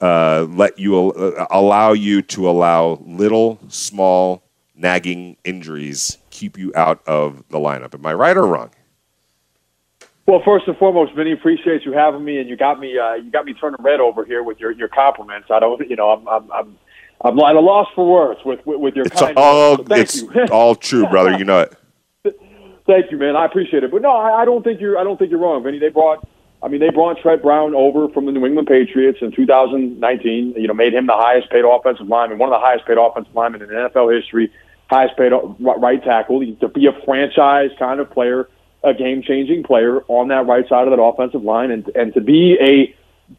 [0.00, 4.42] uh, let you uh, allow you to allow little, small,
[4.74, 7.94] nagging injuries keep you out of the lineup.
[7.94, 8.70] Am I right or wrong?
[10.26, 13.30] Well, first and foremost, Vinny, appreciate you having me, and you got me uh, you
[13.30, 15.48] got me turning red over here with your, your compliments.
[15.50, 16.78] I don't, you know, I'm I'm I'm,
[17.20, 20.74] I'm at a loss for words with with, with your it's all so it's all
[20.74, 21.36] true, brother.
[21.36, 21.76] You know it.
[22.86, 23.36] Thank you, man.
[23.36, 25.62] I appreciate it, but no, I, I don't think you're I don't think you're wrong,
[25.62, 25.78] Vinny.
[25.78, 26.26] They brought.
[26.62, 30.54] I mean, they brought Trent Brown over from the New England Patriots in 2019.
[30.56, 33.34] You know, made him the highest paid offensive lineman, one of the highest paid offensive
[33.34, 34.50] linemen in NFL history
[34.88, 38.48] highest paid right tackle, to be a franchise kind of player,
[38.82, 42.20] a game changing player on that right side of that offensive line, and and to
[42.20, 42.94] be a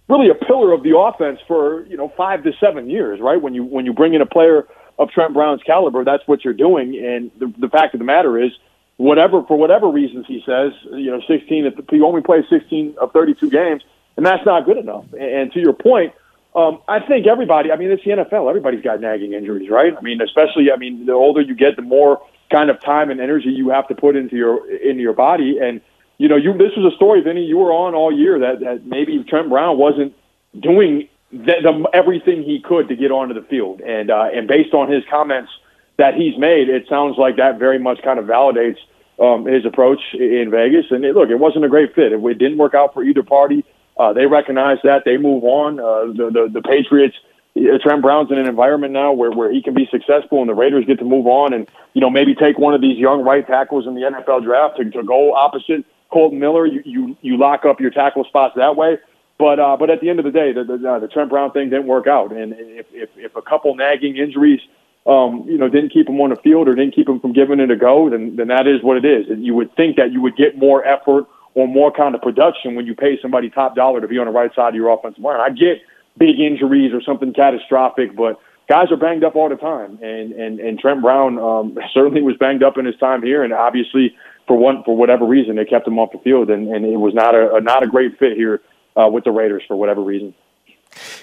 [0.07, 3.41] really a pillar of the offense for you know five to seven years, right?
[3.41, 6.53] When you when you bring in a player of Trent Brown's caliber, that's what you're
[6.53, 6.97] doing.
[6.97, 8.51] And the, the fact of the matter is,
[8.97, 13.11] whatever for whatever reasons he says, you know, 16 if he only plays 16 of
[13.11, 13.83] 32 games,
[14.17, 15.05] and that's not good enough.
[15.19, 16.13] And to your point
[16.55, 17.71] um, I think everybody.
[17.71, 18.47] I mean, it's the NFL.
[18.47, 19.93] Everybody's got nagging injuries, right?
[19.95, 20.71] I mean, especially.
[20.71, 23.87] I mean, the older you get, the more kind of time and energy you have
[23.89, 25.59] to put into your into your body.
[25.59, 25.81] And
[26.17, 27.43] you know, you this was a story, Vinny.
[27.43, 30.13] You were on all year that that maybe Trent Brown wasn't
[30.57, 33.81] doing the, the, everything he could to get onto the field.
[33.81, 35.51] And uh, and based on his comments
[35.97, 38.77] that he's made, it sounds like that very much kind of validates
[39.19, 40.85] um, his approach in Vegas.
[40.89, 42.11] And it, look, it wasn't a great fit.
[42.11, 43.65] It, it didn't work out for either party.
[43.97, 45.03] Uh, they recognize that.
[45.05, 45.79] They move on.
[45.79, 47.15] Uh, the, the, the Patriots,
[47.57, 50.53] uh, Trent Brown's in an environment now where, where he can be successful, and the
[50.53, 53.45] Raiders get to move on and, you know, maybe take one of these young right
[53.45, 56.65] tackles in the NFL draft to, to go opposite Kolton Miller.
[56.65, 58.97] You, you, you lock up your tackle spots that way.
[59.37, 61.51] But uh, but at the end of the day, the, the, uh, the Trent Brown
[61.51, 64.61] thing didn't work out, and if if, if a couple nagging injuries,
[65.05, 67.59] um, you know, didn't keep him on the field or didn't keep him from giving
[67.59, 69.29] it a go, then then that is what it is.
[69.29, 72.75] And you would think that you would get more effort or more kind of production
[72.75, 75.23] when you pay somebody top dollar to be on the right side of your offensive
[75.23, 75.39] line.
[75.39, 75.81] I get
[76.17, 78.39] big injuries or something catastrophic, but
[78.69, 82.35] guys are banged up all the time, and and and Trent Brown um, certainly was
[82.37, 84.15] banged up in his time here, and obviously
[84.47, 87.13] for one for whatever reason they kept him off the field, and, and it was
[87.13, 88.61] not a, a not a great fit here
[88.95, 90.33] uh, with the Raiders for whatever reason.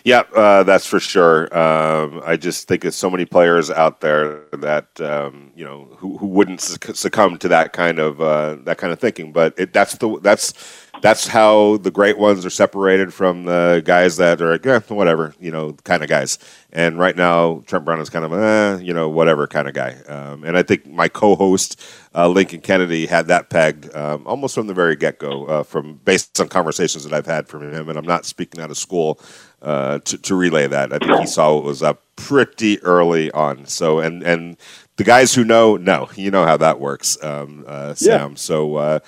[0.05, 1.57] Yeah, uh, that's for sure.
[1.57, 6.19] Um, I just think there's so many players out there that um, you know who,
[6.19, 9.33] who wouldn't succumb to that kind of uh, that kind of thinking.
[9.33, 10.55] But it, that's the that's
[11.03, 15.35] that's how the great ones are separated from the guys that are like, eh, whatever,
[15.41, 16.39] you know, kind of guys.
[16.73, 19.97] And right now, Trent Brown is kind of, eh, you know, whatever kind of guy.
[20.07, 21.83] Um, and I think my co-host
[22.15, 26.41] uh, Lincoln Kennedy had that pegged um, almost from the very get-go, uh, from based
[26.41, 27.89] on conversations that I've had from him.
[27.89, 29.19] And I'm not speaking out of school
[29.61, 30.93] uh, to, to relay that.
[30.93, 33.67] I think he saw what was up pretty early on.
[33.67, 34.57] So, and and
[34.97, 38.31] the guys who know know, you know how that works, um, uh, Sam.
[38.31, 38.37] Yeah.
[38.37, 38.99] So uh,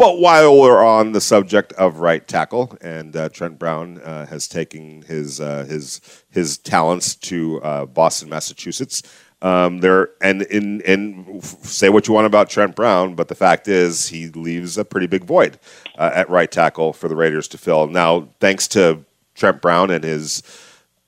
[0.00, 4.48] but while we're on the subject of right tackle, and uh, Trent Brown uh, has
[4.48, 9.02] taken his uh, his his talents to uh, Boston, Massachusetts,
[9.42, 13.68] Um, there and in and say what you want about Trent Brown, but the fact
[13.68, 15.58] is he leaves a pretty big void
[15.98, 17.86] uh, at right tackle for the Raiders to fill.
[17.86, 20.42] Now, thanks to Trent Brown and his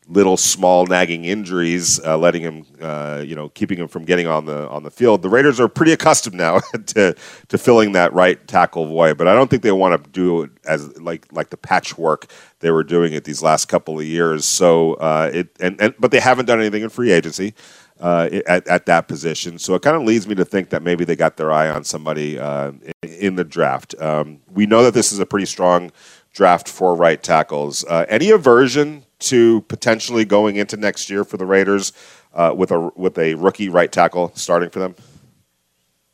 [0.09, 4.47] little small nagging injuries, uh, letting him, uh, you know, keeping him from getting on
[4.47, 5.23] the on the field.
[5.23, 7.15] The Raiders are pretty accustomed now to
[7.49, 10.51] to filling that right tackle void, but I don't think they want to do it
[10.67, 12.27] as like like the patchwork
[12.61, 14.45] they were doing it these last couple of years.
[14.45, 17.55] So uh, it and, and but they haven't done anything in free agency.
[18.01, 19.61] Uh, at, at that position.
[19.61, 21.85] So it kind of leads me to think that maybe they got their eye on
[21.85, 23.95] somebody uh, in, in, the draft.
[24.01, 25.93] Um, we know that this is a pretty strong
[26.33, 27.85] draft for right tackles.
[27.85, 31.93] Uh, any aversion to potentially going into next year for the Raiders
[32.35, 34.95] uh, with a with a rookie right tackle starting for them?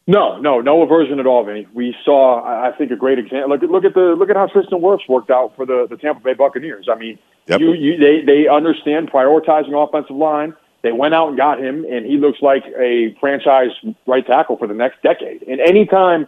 [0.09, 1.67] No, no, no aversion at all, Vinny.
[1.75, 3.51] We saw, I think, a great example.
[3.51, 5.99] Look at look at the look at how Tristan Wirfs worked out for the, the
[5.99, 6.89] Tampa Bay Buccaneers.
[6.91, 7.61] I mean, yep.
[7.61, 10.55] you, you they they understand prioritizing offensive line.
[10.81, 13.73] They went out and got him, and he looks like a franchise
[14.07, 15.43] right tackle for the next decade.
[15.43, 16.27] And anytime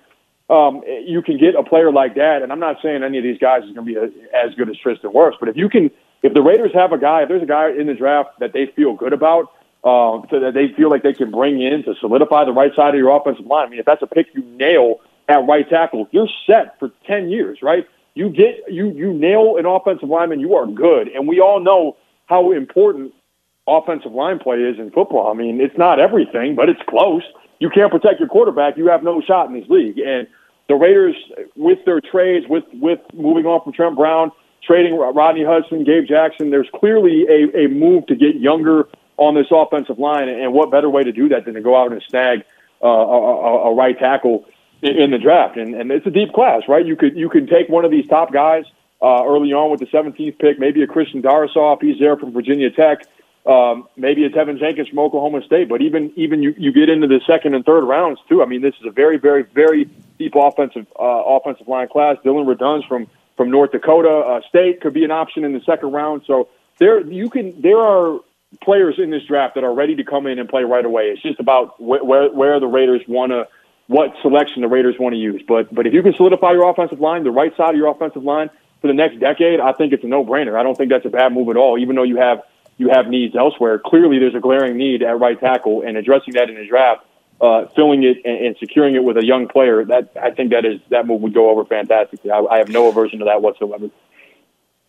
[0.51, 3.39] um, you can get a player like that, and I'm not saying any of these
[3.39, 5.91] guys is going to be a, as good as Tristan Wirfs, but if you can
[6.23, 8.67] if the Raiders have a guy, if there's a guy in the draft that they
[8.67, 9.53] feel good about,
[9.83, 12.95] uh, so that they feel like they can bring in to solidify the right side
[12.95, 13.67] of your offensive line.
[13.67, 17.31] I mean, if that's a pick you nail at right tackle, you're set for ten
[17.31, 17.87] years, right?
[18.15, 21.97] You get you you nail an offensive lineman, you are good, and we all know
[22.27, 23.15] how important
[23.67, 25.31] offensive line play is in football.
[25.31, 27.23] I mean, it's not everything, but it's close.
[27.59, 29.99] You can't protect your quarterback, you have no shot in this league.
[29.99, 30.27] And
[30.69, 31.17] the Raiders,
[31.57, 34.31] with their trades, with with moving on from Trent Brown,
[34.63, 36.51] trading Rodney Hudson, Gabe Jackson.
[36.51, 40.89] There's clearly a, a move to get younger on this offensive line, and what better
[40.89, 42.45] way to do that than to go out and snag
[42.83, 44.47] uh, a, a, right tackle
[44.83, 45.59] in the draft?
[45.59, 46.85] And, and it's a deep class, right?
[46.85, 48.65] You could you could take one of these top guys
[49.03, 52.71] uh, early on with the 17th pick, maybe a Christian Darrisaw, he's there from Virginia
[52.71, 53.07] Tech.
[53.47, 57.07] Um, maybe a Teven Jenkins from Oklahoma State, but even even you, you get into
[57.07, 58.43] the second and third rounds too.
[58.43, 59.87] I mean, this is a very very very
[60.19, 62.17] deep offensive uh, offensive line class.
[62.23, 63.09] Dillon Radunz from
[63.41, 66.25] from North Dakota uh, State could be an option in the second round.
[66.27, 68.21] So there you can there are
[68.61, 71.05] players in this draft that are ready to come in and play right away.
[71.05, 73.49] It's just about wh- where where the Raiders want to
[73.87, 75.43] what selection the Raiders want to use.
[75.49, 78.25] But but if you can solidify your offensive line, the right side of your offensive
[78.25, 78.51] line
[78.83, 80.61] for the next decade, I think it's a no brainer.
[80.61, 81.79] I don't think that's a bad move at all.
[81.79, 82.43] Even though you have
[82.77, 86.51] you have needs elsewhere, clearly there's a glaring need at right tackle, and addressing that
[86.51, 87.07] in the draft
[87.41, 90.65] uh, filling it and, and, securing it with a young player, that I think that
[90.65, 92.31] is that move would go over fantastically.
[92.31, 93.91] I, I have no aversion to that whatsoever.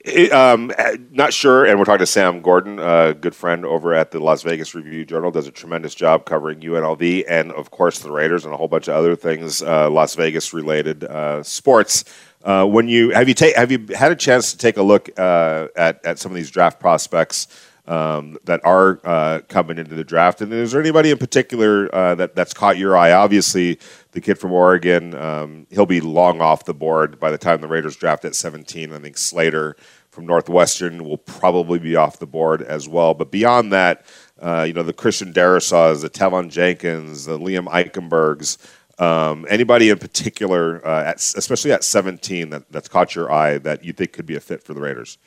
[0.04, 0.72] It, um,
[1.12, 4.42] not sure, and we're talking to Sam Gordon, a good friend over at the Las
[4.42, 8.52] Vegas Review Journal, does a tremendous job covering UNLV and, of course, the Raiders and
[8.52, 12.04] a whole bunch of other things, uh, Las Vegas related uh, sports.
[12.44, 15.08] Uh, when you have you take have you had a chance to take a look
[15.20, 17.46] uh, at at some of these draft prospects?
[17.92, 20.40] Um, that are uh, coming into the draft.
[20.40, 23.12] And is there anybody in particular uh, that that's caught your eye?
[23.12, 23.80] Obviously,
[24.14, 27.68] the kid from Oregon, um, he'll be long off the board by the time the
[27.68, 28.94] Raiders draft at 17.
[28.94, 29.76] I think Slater
[30.10, 33.14] from Northwestern will probably be off the board as well.
[33.14, 34.06] But beyond that,
[34.42, 38.58] uh, you know, the Christian Darrisaws, the Teven Jenkins, the Liam Eichenbergs.
[39.00, 43.84] Um, anybody in particular, uh, at, especially at 17, that, that's caught your eye that
[43.84, 45.18] you think could be a fit for the Raiders?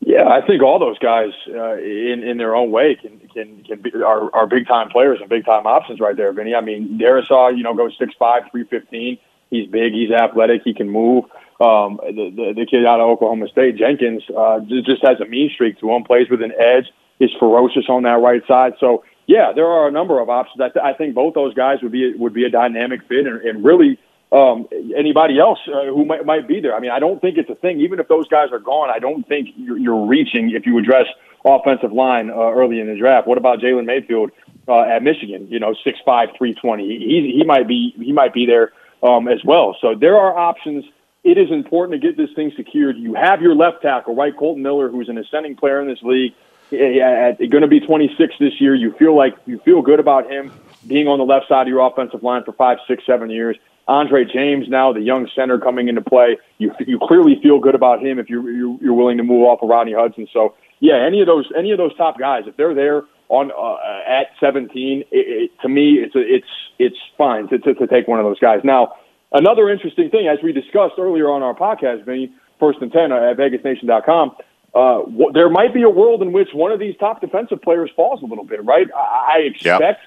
[0.00, 3.82] Yeah, I think all those guys, uh, in in their own way, can can can
[3.82, 6.54] be are, are big time players and big time options right there, Vinny.
[6.54, 9.18] I mean, Darrisaw, you know, goes six five, three fifteen.
[9.50, 11.24] He's big, he's athletic, he can move.
[11.60, 15.50] Um, the, the the kid out of Oklahoma State, Jenkins, uh, just has a mean
[15.52, 16.04] streak to him.
[16.04, 16.86] Plays with an edge,
[17.18, 18.74] is ferocious on that right side.
[18.80, 20.62] So yeah, there are a number of options.
[20.62, 23.40] I, th- I think both those guys would be would be a dynamic fit and,
[23.42, 23.98] and really
[24.32, 26.74] um, anybody else uh, who might, might be there.
[26.74, 27.80] I mean, I don't think it's a thing.
[27.80, 31.06] Even if those guys are gone, I don't think you're, you're reaching if you address
[31.44, 33.26] offensive line uh, early in the draft.
[33.26, 34.30] What about Jalen Mayfield
[34.68, 35.48] uh, at Michigan?
[35.48, 36.86] You know, six five, three twenty.
[36.86, 39.76] He he might be he might be there um, as well.
[39.80, 40.84] So there are options.
[41.24, 42.96] It is important to get this thing secured.
[42.96, 44.34] You have your left tackle, right?
[44.34, 46.32] Kolton Miller, who's an ascending player in this league,
[46.70, 48.74] going to be 26 this year.
[48.74, 50.50] You feel like you feel good about him
[50.86, 53.58] being on the left side of your offensive line for five, six, seven years.
[53.90, 56.38] Andre James now, the young center coming into play.
[56.58, 59.62] You you clearly feel good about him if you you're, you're willing to move off
[59.62, 60.28] of Rodney Hudson.
[60.32, 64.08] So yeah, any of those any of those top guys, if they're there on uh,
[64.08, 66.46] at 17, it, it, to me it's it's
[66.78, 68.60] it's fine to, to to take one of those guys.
[68.62, 68.94] Now,
[69.32, 73.36] another interesting thing, as we discussed earlier on our podcast, Vinny, first and ten at
[73.36, 74.36] VegasNation.com.
[74.72, 75.00] Uh,
[75.34, 78.24] there might be a world in which one of these top defensive players falls a
[78.24, 78.86] little bit, right?
[78.94, 79.98] I, I expect yep.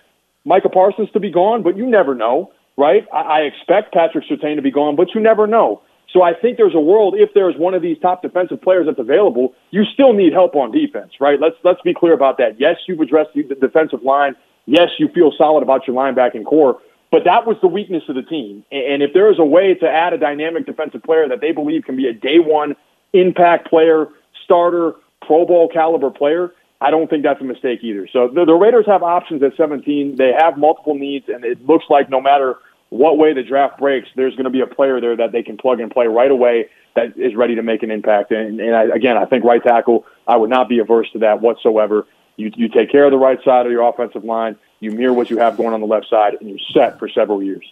[0.45, 3.07] Micah Parsons to be gone, but you never know right?
[3.13, 5.82] I, I expect Patrick Surtain to be gone, but you never know.
[6.11, 8.99] So I think there's a world if there's one of these top defensive players that's
[8.99, 11.39] available, you still need help on defense, right?
[11.39, 12.59] Let's let's be clear about that.
[12.59, 16.80] Yes, you've addressed the defensive line yes, you feel solid about your linebacking corps,
[17.11, 18.63] but that was the weakness of the team.
[18.71, 21.84] And if there is a way to add a dynamic defensive player that they believe
[21.86, 22.76] can be a day one
[23.13, 24.07] impact player,
[24.43, 24.95] starter,
[25.26, 26.53] Pro Bowl caliber player,
[26.84, 28.07] I don't think that's a mistake either.
[28.11, 30.17] So the, the Raiders have options at 17.
[30.17, 32.57] They have multiple needs, and it looks like no matter
[32.89, 35.57] what way the draft breaks, there's going to be a player there that they can
[35.57, 38.31] plug and play right away that is ready to make an impact.
[38.31, 41.41] And, and I, again, I think right tackle, I would not be averse to that
[41.41, 42.05] whatsoever.
[42.36, 45.29] You, you take care of the right side of your offensive line, you mirror what
[45.29, 47.65] you have going on the left side, and you're set for several years.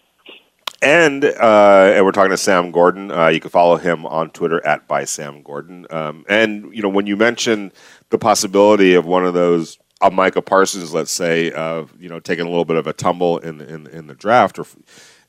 [0.83, 3.11] And uh, and we're talking to Sam Gordon.
[3.11, 5.85] Uh, you can follow him on Twitter at by Sam Gordon.
[5.91, 7.71] Um, and you know when you mention
[8.11, 12.45] the possibility of one of those uh, Micah Parsons, let's say, uh, you know, taking
[12.45, 14.65] a little bit of a tumble in in, in the draft, or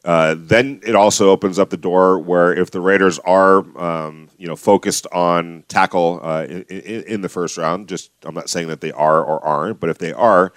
[0.04, 4.48] uh, then it also opens up the door where if the Raiders are, um, you
[4.48, 8.80] know, focused on tackle uh, in, in, the first round, just I'm not saying that
[8.80, 10.52] they are or aren't, but if they are,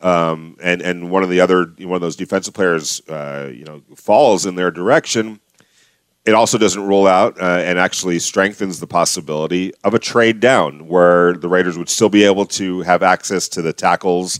[0.00, 3.82] um, and and one of the other one of those defensive players, uh, you know,
[3.94, 5.40] falls in their direction,
[6.28, 10.86] it also doesn't rule out uh, and actually strengthens the possibility of a trade down
[10.86, 14.38] where the Raiders would still be able to have access to the tackles,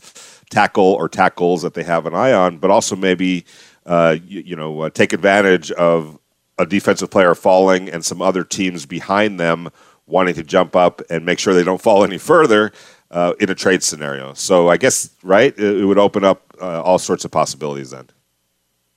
[0.51, 3.47] tackle or tackles that they have an eye on, but also maybe
[3.87, 6.19] uh, you, you, know, uh, take advantage of
[6.59, 9.71] a defensive player falling and some other teams behind them
[10.07, 12.71] wanting to jump up and make sure they don't fall any further
[13.11, 14.35] uh, in a trade scenario.
[14.35, 18.09] So I guess right, it, it would open up uh, all sorts of possibilities then.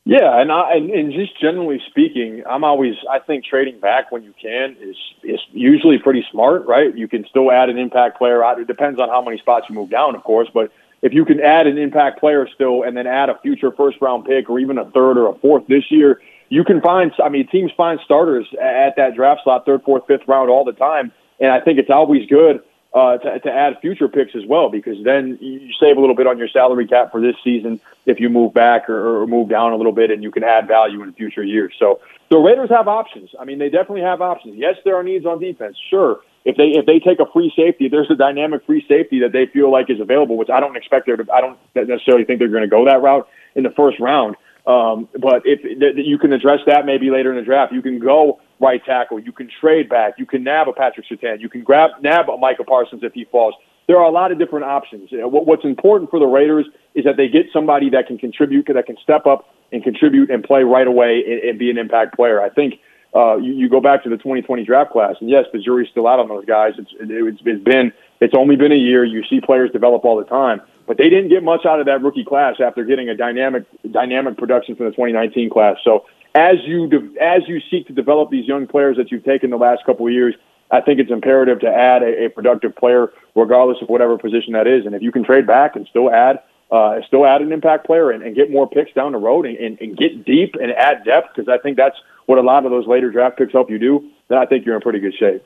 [0.03, 4.33] Yeah, and I and, just generally speaking, I'm always I think trading back when you
[4.41, 6.95] can is is usually pretty smart, right?
[6.97, 8.41] You can still add an impact player.
[8.59, 10.71] It depends on how many spots you move down, of course, but
[11.03, 14.25] if you can add an impact player still and then add a future first round
[14.25, 17.47] pick or even a third or a fourth this year, you can find, I mean,
[17.47, 21.11] teams find starters at that draft slot, third, fourth, fifth round all the time.
[21.39, 22.61] And I think it's always good
[22.93, 26.27] uh, to, to add future picks as well because then you save a little bit
[26.27, 29.71] on your salary cap for this season if you move back or, or move down
[29.71, 31.73] a little bit and you can add value in future years.
[31.79, 33.29] So the Raiders have options.
[33.39, 34.55] I mean, they definitely have options.
[34.57, 37.87] Yes, there are needs on defense, sure if they if they take a free safety,
[37.87, 41.05] there's a dynamic free safety that they feel like is available, which I don't expect
[41.05, 41.25] there to.
[41.31, 44.35] I don't necessarily think they're going to go that route in the first round.
[44.65, 47.99] Um, but if th- you can address that maybe later in the draft, you can
[47.99, 51.63] go right tackle, you can trade back, you can nab a Patrick Surtain, you can
[51.63, 53.55] grab nab a Micah Parsons if he falls.
[53.87, 55.11] There are a lot of different options.
[55.11, 58.17] You know, what, what's important for the Raiders is that they get somebody that can
[58.17, 61.77] contribute, that can step up and contribute and play right away and, and be an
[61.77, 62.41] impact player.
[62.41, 62.79] I think
[63.15, 66.07] uh, you, you go back to the 2020 draft class, and yes, the jury's still
[66.07, 66.73] out on those guys.
[66.77, 67.91] It's, it, it's, it's been
[68.21, 69.03] it's only been a year.
[69.03, 72.01] You see players develop all the time, but they didn't get much out of that
[72.01, 75.77] rookie class after getting a dynamic dynamic production from the 2019 class.
[75.83, 79.57] So as you as you seek to develop these young players that you've taken the
[79.57, 80.35] last couple of years,
[80.69, 84.67] I think it's imperative to add a, a productive player, regardless of whatever position that
[84.67, 84.85] is.
[84.85, 86.39] And if you can trade back and still add
[86.71, 89.57] uh, still add an impact player and, and get more picks down the road and,
[89.57, 92.71] and, and get deep and add depth, because I think that's what a lot of
[92.71, 95.43] those later draft picks help you do, then I think you're in pretty good shape.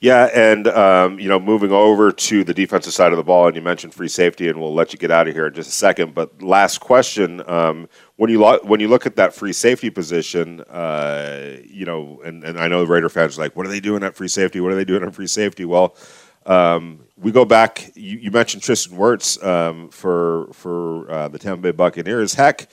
[0.00, 3.54] Yeah, and um, you know, moving over to the defensive side of the ball, and
[3.54, 5.72] you mentioned free safety, and we'll let you get out of here in just a
[5.72, 6.12] second.
[6.12, 7.88] But last question: um,
[8.20, 12.44] when you lo- when you look at that free safety position, uh, you know, and,
[12.44, 14.60] and I know the Raider fans are like, "What are they doing at free safety?
[14.60, 15.96] What are they doing at free safety?" Well,
[16.44, 17.90] um, we go back.
[17.94, 22.34] You, you mentioned Tristan Wirfs um, for for uh, the Tampa Bay Buccaneers.
[22.34, 22.68] Heck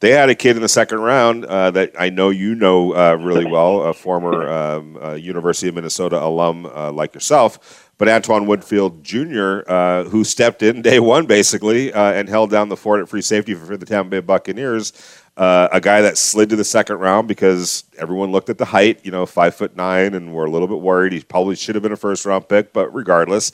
[0.00, 3.14] they had a kid in the second round uh, that I know you know uh,
[3.14, 8.46] really well, a former um, uh, University of Minnesota alum uh, like yourself, but Antoine
[8.46, 13.00] Winfield Jr., uh, who stepped in day one basically uh, and held down the fort
[13.00, 14.92] at free safety for, for the Tampa Bay Buccaneers.
[15.36, 19.10] a guy that slid to the second round because everyone looked at the height, you
[19.10, 21.12] know, five foot nine, and were a little bit worried.
[21.12, 23.52] He probably should have been a first round pick, but regardless,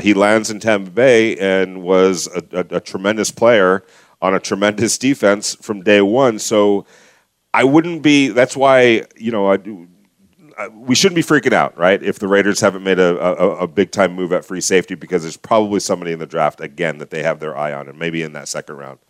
[0.00, 3.84] he lands in Tampa Bay and was a, a, a tremendous player
[4.22, 6.38] on a tremendous defense from day one.
[6.38, 6.86] So
[7.52, 8.28] I wouldn't be.
[8.28, 9.58] That's why you know I,
[10.56, 12.02] I, we shouldn't be freaking out, right?
[12.02, 15.22] If the Raiders haven't made a, a, a big time move at free safety, because
[15.22, 18.22] there's probably somebody in the draft again that they have their eye on, and maybe
[18.22, 19.00] in that second round.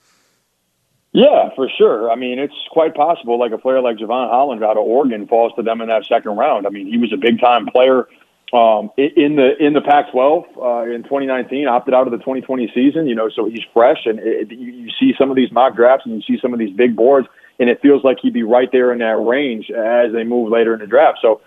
[1.12, 2.10] Yeah, for sure.
[2.10, 3.38] I mean, it's quite possible.
[3.38, 6.38] Like a player like Jevon Holland out of Oregon falls to them in that second
[6.38, 6.66] round.
[6.66, 8.08] I mean, he was a big time player
[8.52, 13.06] um, in the in the Pac-12 uh, in 2019, opted out of the 2020 season.
[13.06, 16.14] You know, so he's fresh, and it, you, see some of these mock drafts, and
[16.14, 17.28] you see some of these big boards,
[17.58, 20.74] and it feels like he'd be right there in that range as they move later
[20.74, 21.20] in the draft.
[21.22, 21.40] So,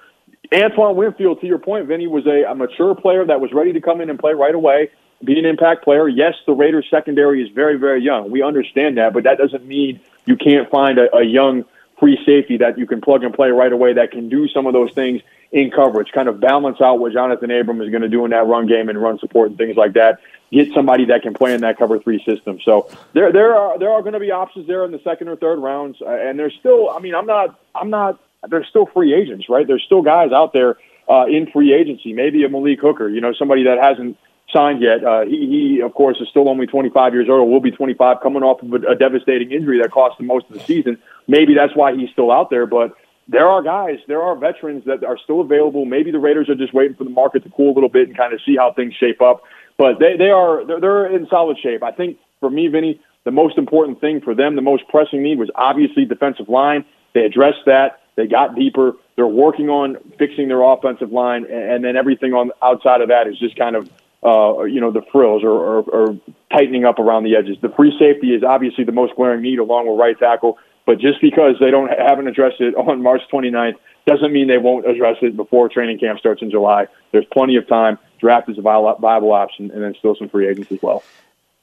[0.52, 3.82] Antoine Winfield, to your point, Vinny was a, a mature player that was ready to
[3.82, 4.90] come in and play right away,
[5.24, 6.08] be an impact player.
[6.08, 8.32] Yes, the Raiders secondary is very very young.
[8.32, 11.66] We understand that, but that doesn't mean you can't find a, a young
[12.00, 14.74] free safety that you can plug and play right away that can do some of
[14.74, 15.22] those things
[15.52, 18.46] in coverage, kind of balance out what Jonathan Abram is going to do in that
[18.46, 20.20] run game and run support and things like that.
[20.52, 22.60] Get somebody that can play in that cover three system.
[22.64, 25.36] So there, there are there are going to be options there in the second or
[25.36, 26.90] third rounds, uh, and there's still.
[26.90, 28.20] I mean, I'm not, I'm not.
[28.48, 29.66] There's still free agents, right?
[29.66, 30.78] There's still guys out there
[31.10, 32.14] uh, in free agency.
[32.14, 34.18] Maybe a Malik Hooker, you know, somebody that hasn't
[34.54, 35.04] signed yet.
[35.04, 37.50] Uh, he, he, of course, is still only 25 years old.
[37.50, 40.54] Will be 25, coming off of a, a devastating injury that cost him most of
[40.54, 40.98] the season.
[41.28, 42.66] Maybe that's why he's still out there.
[42.66, 42.94] But
[43.28, 45.86] there are guys, there are veterans that are still available.
[45.86, 48.18] Maybe the Raiders are just waiting for the market to cool a little bit and
[48.18, 49.44] kind of see how things shape up.
[49.78, 51.84] But they, they are they're, they're in solid shape.
[51.84, 55.40] I think for me, Vinny, the most important thing for them, the most pressing need
[55.40, 56.86] was obviously defensive line.
[57.14, 58.02] They addressed that.
[58.16, 58.94] They got deeper.
[59.16, 63.38] They're working on fixing their offensive line, and then everything on outside of that is
[63.40, 63.90] just kind of
[64.24, 66.20] uh, you know the frills or, or, or
[66.52, 67.58] tightening up around the edges.
[67.62, 70.58] The free safety is obviously the most glaring need, along with right tackle.
[70.86, 73.76] But just because they don't haven't addressed it on March 29th
[74.06, 76.88] doesn't mean they won't address it before training camp starts in July.
[77.12, 77.98] There's plenty of time.
[78.20, 81.04] Draft is a viable option, and then still some free agents as well.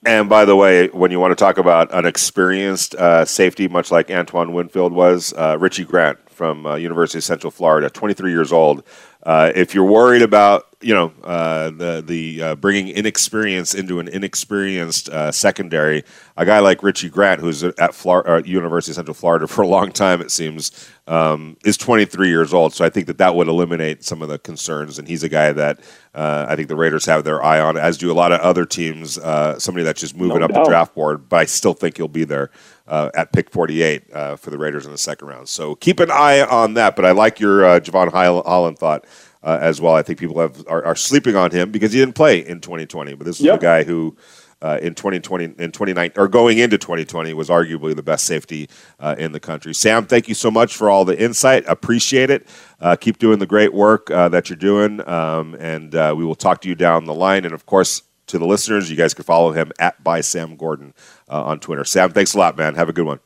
[0.04, 3.92] And by the way, when you want to talk about an experienced uh, safety, much
[3.92, 8.50] like Antoine Winfield was, uh, Richie Grant from uh, University of Central Florida, 23 years
[8.50, 8.82] old.
[9.22, 14.08] Uh, if you're worried about you know uh, the the uh, bringing inexperience into an
[14.08, 16.04] inexperienced uh, secondary.
[16.36, 19.66] A guy like Richie Grant, who's at Florida, uh, University of Central Florida for a
[19.66, 22.72] long time, it seems, um, is 23 years old.
[22.72, 24.98] So I think that that would eliminate some of the concerns.
[24.98, 25.80] And he's a guy that
[26.14, 28.64] uh, I think the Raiders have their eye on, as do a lot of other
[28.64, 29.18] teams.
[29.18, 30.64] Uh, somebody that's just moving no up doubt.
[30.64, 32.50] the draft board, but I still think he'll be there.
[32.86, 35.48] At pick 48 for the Raiders in the second round.
[35.48, 36.96] So keep an eye on that.
[36.96, 39.04] But I like your Jevon Holland thought
[39.42, 39.94] uh, as well.
[39.94, 43.14] I think people have are, are, sleeping on him because he didn't play in 2020.
[43.14, 43.58] But this is yep.
[43.58, 44.16] a guy who.
[44.60, 48.68] Uh, in 2020 in 2019 or going into 2020 was arguably the best safety
[49.00, 49.74] uh, in the country.
[49.74, 51.64] Sam, thank you so much for all the insight.
[51.66, 52.46] Appreciate it.
[52.80, 56.36] Uh, keep doing the great work uh, that you're doing, um, and uh, we will
[56.36, 57.44] talk to you down the line.
[57.44, 58.02] And of course,
[58.32, 60.94] to the listeners, you guys can follow him at by Sam Gordon
[61.28, 61.84] uh, on Twitter.
[61.84, 62.74] Sam, thanks a lot, man.
[62.74, 63.20] Have a good one.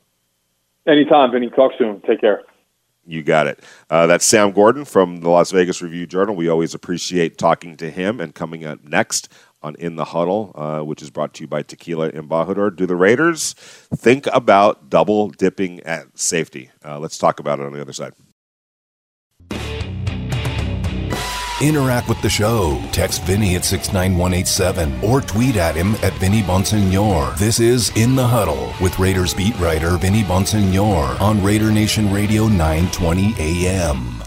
[0.87, 1.49] Anytime, Vinny.
[1.49, 2.01] Talk soon.
[2.03, 2.43] Take care.
[3.07, 3.61] You got it.
[3.89, 6.35] Uh, that's Sam Gordon from the Las Vegas Review Journal.
[6.35, 8.21] We always appreciate talking to him.
[8.21, 9.33] And coming up next
[9.63, 12.97] on In the Huddle, uh, which is brought to you by Tequila Embajador, do the
[12.97, 13.53] Raiders
[13.95, 16.71] think about double dipping at safety?
[16.85, 18.13] Uh, let's talk about it on the other side.
[21.63, 22.83] Interact with the show.
[22.93, 27.35] Text Vinny at 69187 or tweet at him at Vinny Bonsignore.
[27.39, 32.47] This is In the Huddle with Raiders beat writer Vinny Bonsignore on Raider Nation Radio
[32.47, 34.23] 920 AM.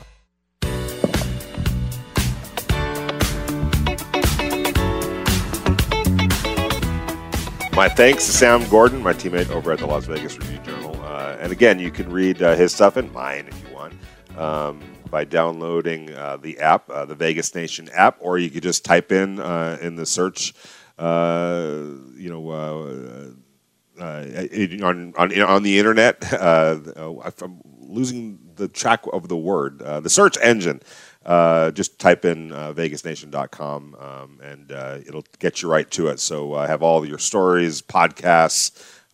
[7.76, 11.00] My thanks to Sam Gordon, my teammate over at the Las Vegas Review Journal.
[11.04, 13.94] Uh, and again, you can read uh, his stuff and mine if you want.
[14.36, 18.86] Um, by downloading uh, the app, uh, the Vegas Nation app, or you could just
[18.86, 20.54] type in uh, in the search,
[20.98, 21.68] uh,
[22.16, 26.34] you know, uh, uh, on, on on the internet.
[26.42, 29.80] I'm losing the track of the word.
[29.80, 30.82] the search engine.
[31.26, 34.72] just type in VegasNation.com um, and
[35.06, 36.20] it'll get you right to it.
[36.20, 38.72] So I have all your stories, podcasts,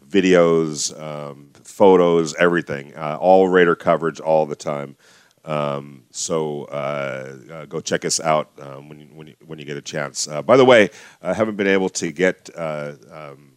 [0.08, 4.98] videos, um, photos, everything, all Raider coverage all the time.
[5.46, 9.66] Um, so uh, uh, go check us out um, when, you, when, you, when you
[9.66, 10.28] get a chance.
[10.28, 10.90] Uh, by the way,
[11.22, 13.54] I haven't been able to get uh, um,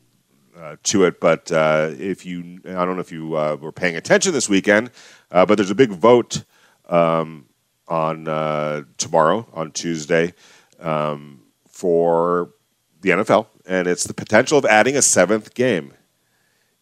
[0.56, 4.32] uh, to it, but uh, if you, I don't know if you were paying attention
[4.32, 4.90] this weekend,
[5.30, 6.44] but there's a big vote
[6.88, 7.46] um,
[7.86, 8.24] on
[8.98, 10.34] tomorrow, on Tuesday,
[10.80, 12.50] um, for
[13.00, 15.94] the NFL, and it's the potential of adding a seventh game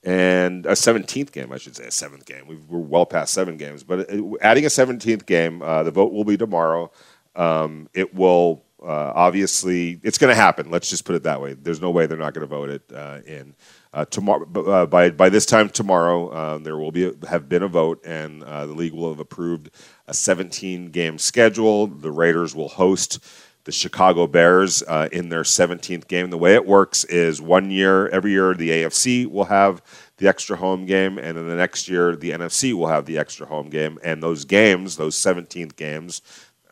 [0.07, 2.47] and a 17th game, I should say, a seventh game.
[2.47, 6.13] we are well past seven games, but uh, adding a 17th game, uh, the vote
[6.13, 6.93] will be tomorrow.
[7.35, 10.71] Um, it will uh, obviously, it's going to happen.
[10.71, 11.55] Let's just put it that way.
[11.55, 13.57] There's no way they're not going to vote it uh, in.
[13.93, 17.69] Uh, tomorrow, uh, by by this time tomorrow, there will be a, have been a
[17.69, 19.71] vote, and the league will have approved
[20.07, 21.87] a 17 game schedule.
[21.89, 23.25] The Raiders will host
[23.67, 26.31] the Chicago Bears uh, in their 17th game.
[26.31, 29.83] The way it works is one year, every year, the AFC will have
[30.19, 33.45] the extra home game, and then the next year, the NFC will have the extra
[33.45, 33.99] home game.
[34.05, 36.23] And those games, those 17th games,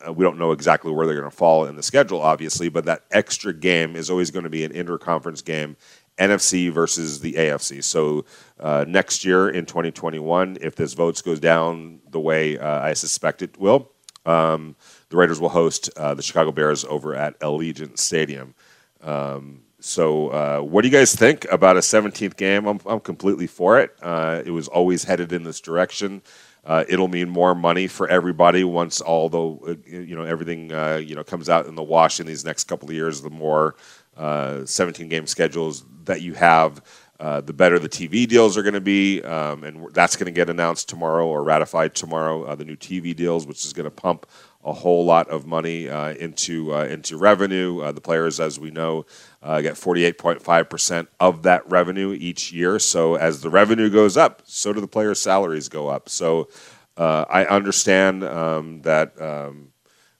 [0.07, 2.85] uh, we don't know exactly where they're going to fall in the schedule, obviously, but
[2.85, 5.75] that extra game is always going to be an interconference game.
[6.17, 7.83] NFC versus the AFC.
[7.83, 8.23] So
[8.57, 13.41] uh, next year in 2021, if this votes goes down the way uh, I suspect
[13.41, 13.91] it will,
[14.25, 14.77] um,
[15.09, 18.55] the Raiders will host uh, the Chicago Bears over at Allegiant Stadium.
[19.01, 22.65] Um, so, uh, what do you guys think about a 17th game?
[22.65, 23.95] I'm, I'm completely for it.
[24.01, 26.23] Uh, it was always headed in this direction.
[26.65, 30.95] Uh, it'll mean more money for everybody once all the uh, you know everything uh,
[30.95, 33.21] you know comes out in the wash in these next couple of years.
[33.21, 33.75] The more
[34.17, 36.81] uh, 17 game schedules that you have,
[37.19, 40.31] uh, the better the TV deals are going to be, um, and that's going to
[40.31, 42.43] get announced tomorrow or ratified tomorrow.
[42.43, 44.25] Uh, the new TV deals, which is going to pump
[44.65, 47.91] a whole lot of money into into revenue.
[47.93, 49.05] the players, as we know,
[49.43, 52.79] get 48.5 percent of that revenue each year.
[52.79, 56.09] So as the revenue goes up, so do the players' salaries go up.
[56.09, 56.49] So
[56.97, 59.71] uh, I understand um, that um,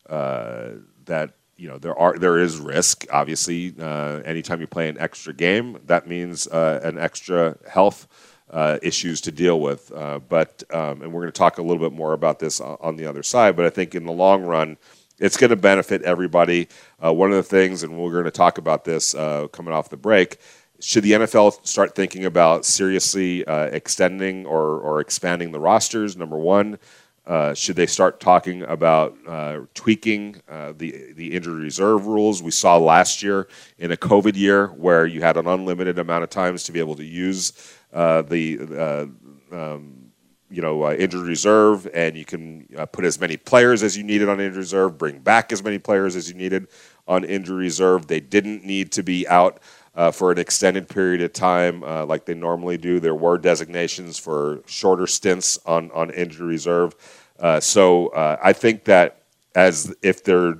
[0.09, 0.71] uh,
[1.05, 3.05] that you know there are there is risk.
[3.11, 8.07] Obviously, uh, anytime you play an extra game, that means uh, an extra health
[8.55, 9.91] uh, issues to deal with.
[9.91, 12.95] Uh, but um, and we're going to talk a little bit more about this on
[12.95, 13.55] the other side.
[13.55, 14.77] But I think in the long run.
[15.17, 16.67] It's going to benefit everybody.
[16.99, 20.39] one of the things, and we're going to talk about this coming off the break,
[20.79, 26.17] should the NFL start thinking about seriously uh, extending or, or expanding the rosters?
[26.17, 26.77] Number one,
[27.25, 32.43] uh, should they start talking about uh, tweaking uh, the the injury reserve rules?
[32.43, 33.47] We saw last year
[33.79, 36.95] in a COVID year where you had an unlimited amount of times to be able
[36.95, 39.09] to use uh, the
[39.51, 40.11] uh, um,
[40.49, 44.39] you know injured reserve, and you can put as many players as you needed on
[44.39, 46.67] injured reserve, bring back as many players as you needed
[47.07, 48.07] on injury reserve.
[48.07, 49.59] They didn't need to be out
[49.95, 52.99] uh, for an extended period of time, uh, like they normally do.
[52.99, 56.95] There were designations for shorter stints on on injury reserve.
[57.39, 59.21] Uh, so uh, I think that
[59.55, 60.57] as if they're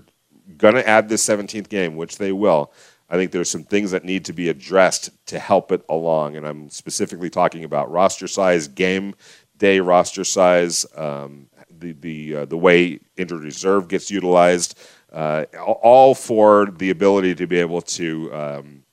[0.58, 2.72] going to add this 17th game, which they will,
[3.10, 6.36] I think there's some things that need to be addressed to help it along.
[6.36, 9.14] And I'm specifically talking about roster size, game
[9.58, 14.80] day roster size, um, the the uh, the way injured reserve gets utilized,
[15.12, 18.84] uh, all for the ability to be able to um,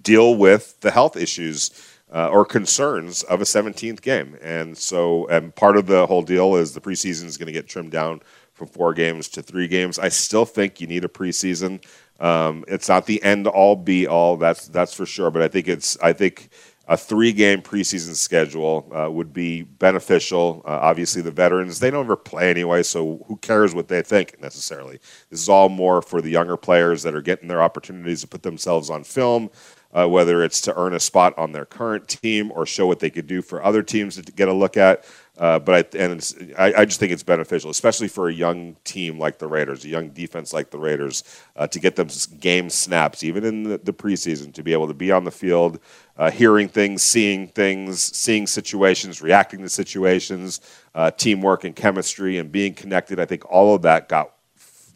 [0.00, 1.70] deal with the health issues
[2.12, 4.38] uh, or concerns of a 17th game.
[4.40, 7.66] And so, and part of the whole deal is the preseason is going to get
[7.66, 8.20] trimmed down
[8.54, 9.98] from four games to three games.
[9.98, 11.84] I still think you need a preseason.
[12.20, 14.36] Um, it's not the end all be all.
[14.36, 15.30] That's that's for sure.
[15.30, 16.48] But I think it's I think
[16.86, 20.62] a three game preseason schedule uh, would be beneficial.
[20.64, 24.40] Uh, obviously, the veterans they don't ever play anyway, so who cares what they think
[24.40, 25.00] necessarily?
[25.28, 28.42] This is all more for the younger players that are getting their opportunities to put
[28.42, 29.50] themselves on film
[29.94, 33.10] uh, whether it's to earn a spot on their current team or show what they
[33.10, 35.04] could do for other teams to get a look at.
[35.36, 39.18] Uh, but I, and I, I, just think it's beneficial, especially for a young team
[39.18, 41.24] like the Raiders, a young defense like the Raiders,
[41.56, 42.06] uh, to get them
[42.38, 45.80] game snaps, even in the, the, preseason, to be able to be on the field,
[46.18, 50.60] uh, hearing things, seeing things, seeing situations, reacting to situations,
[50.94, 53.18] uh, teamwork and chemistry, and being connected.
[53.18, 54.34] I think all of that got,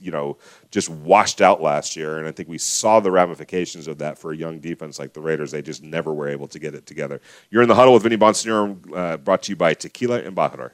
[0.00, 0.36] you know,
[0.70, 2.18] just washed out last year.
[2.18, 5.20] And I think we saw the ramifications of that for a young defense like the
[5.20, 5.50] Raiders.
[5.50, 7.20] They just never were able to get it together.
[7.50, 10.72] You're in the huddle with Vinny Bonsignore, uh, brought to you by Tequila and Embajador.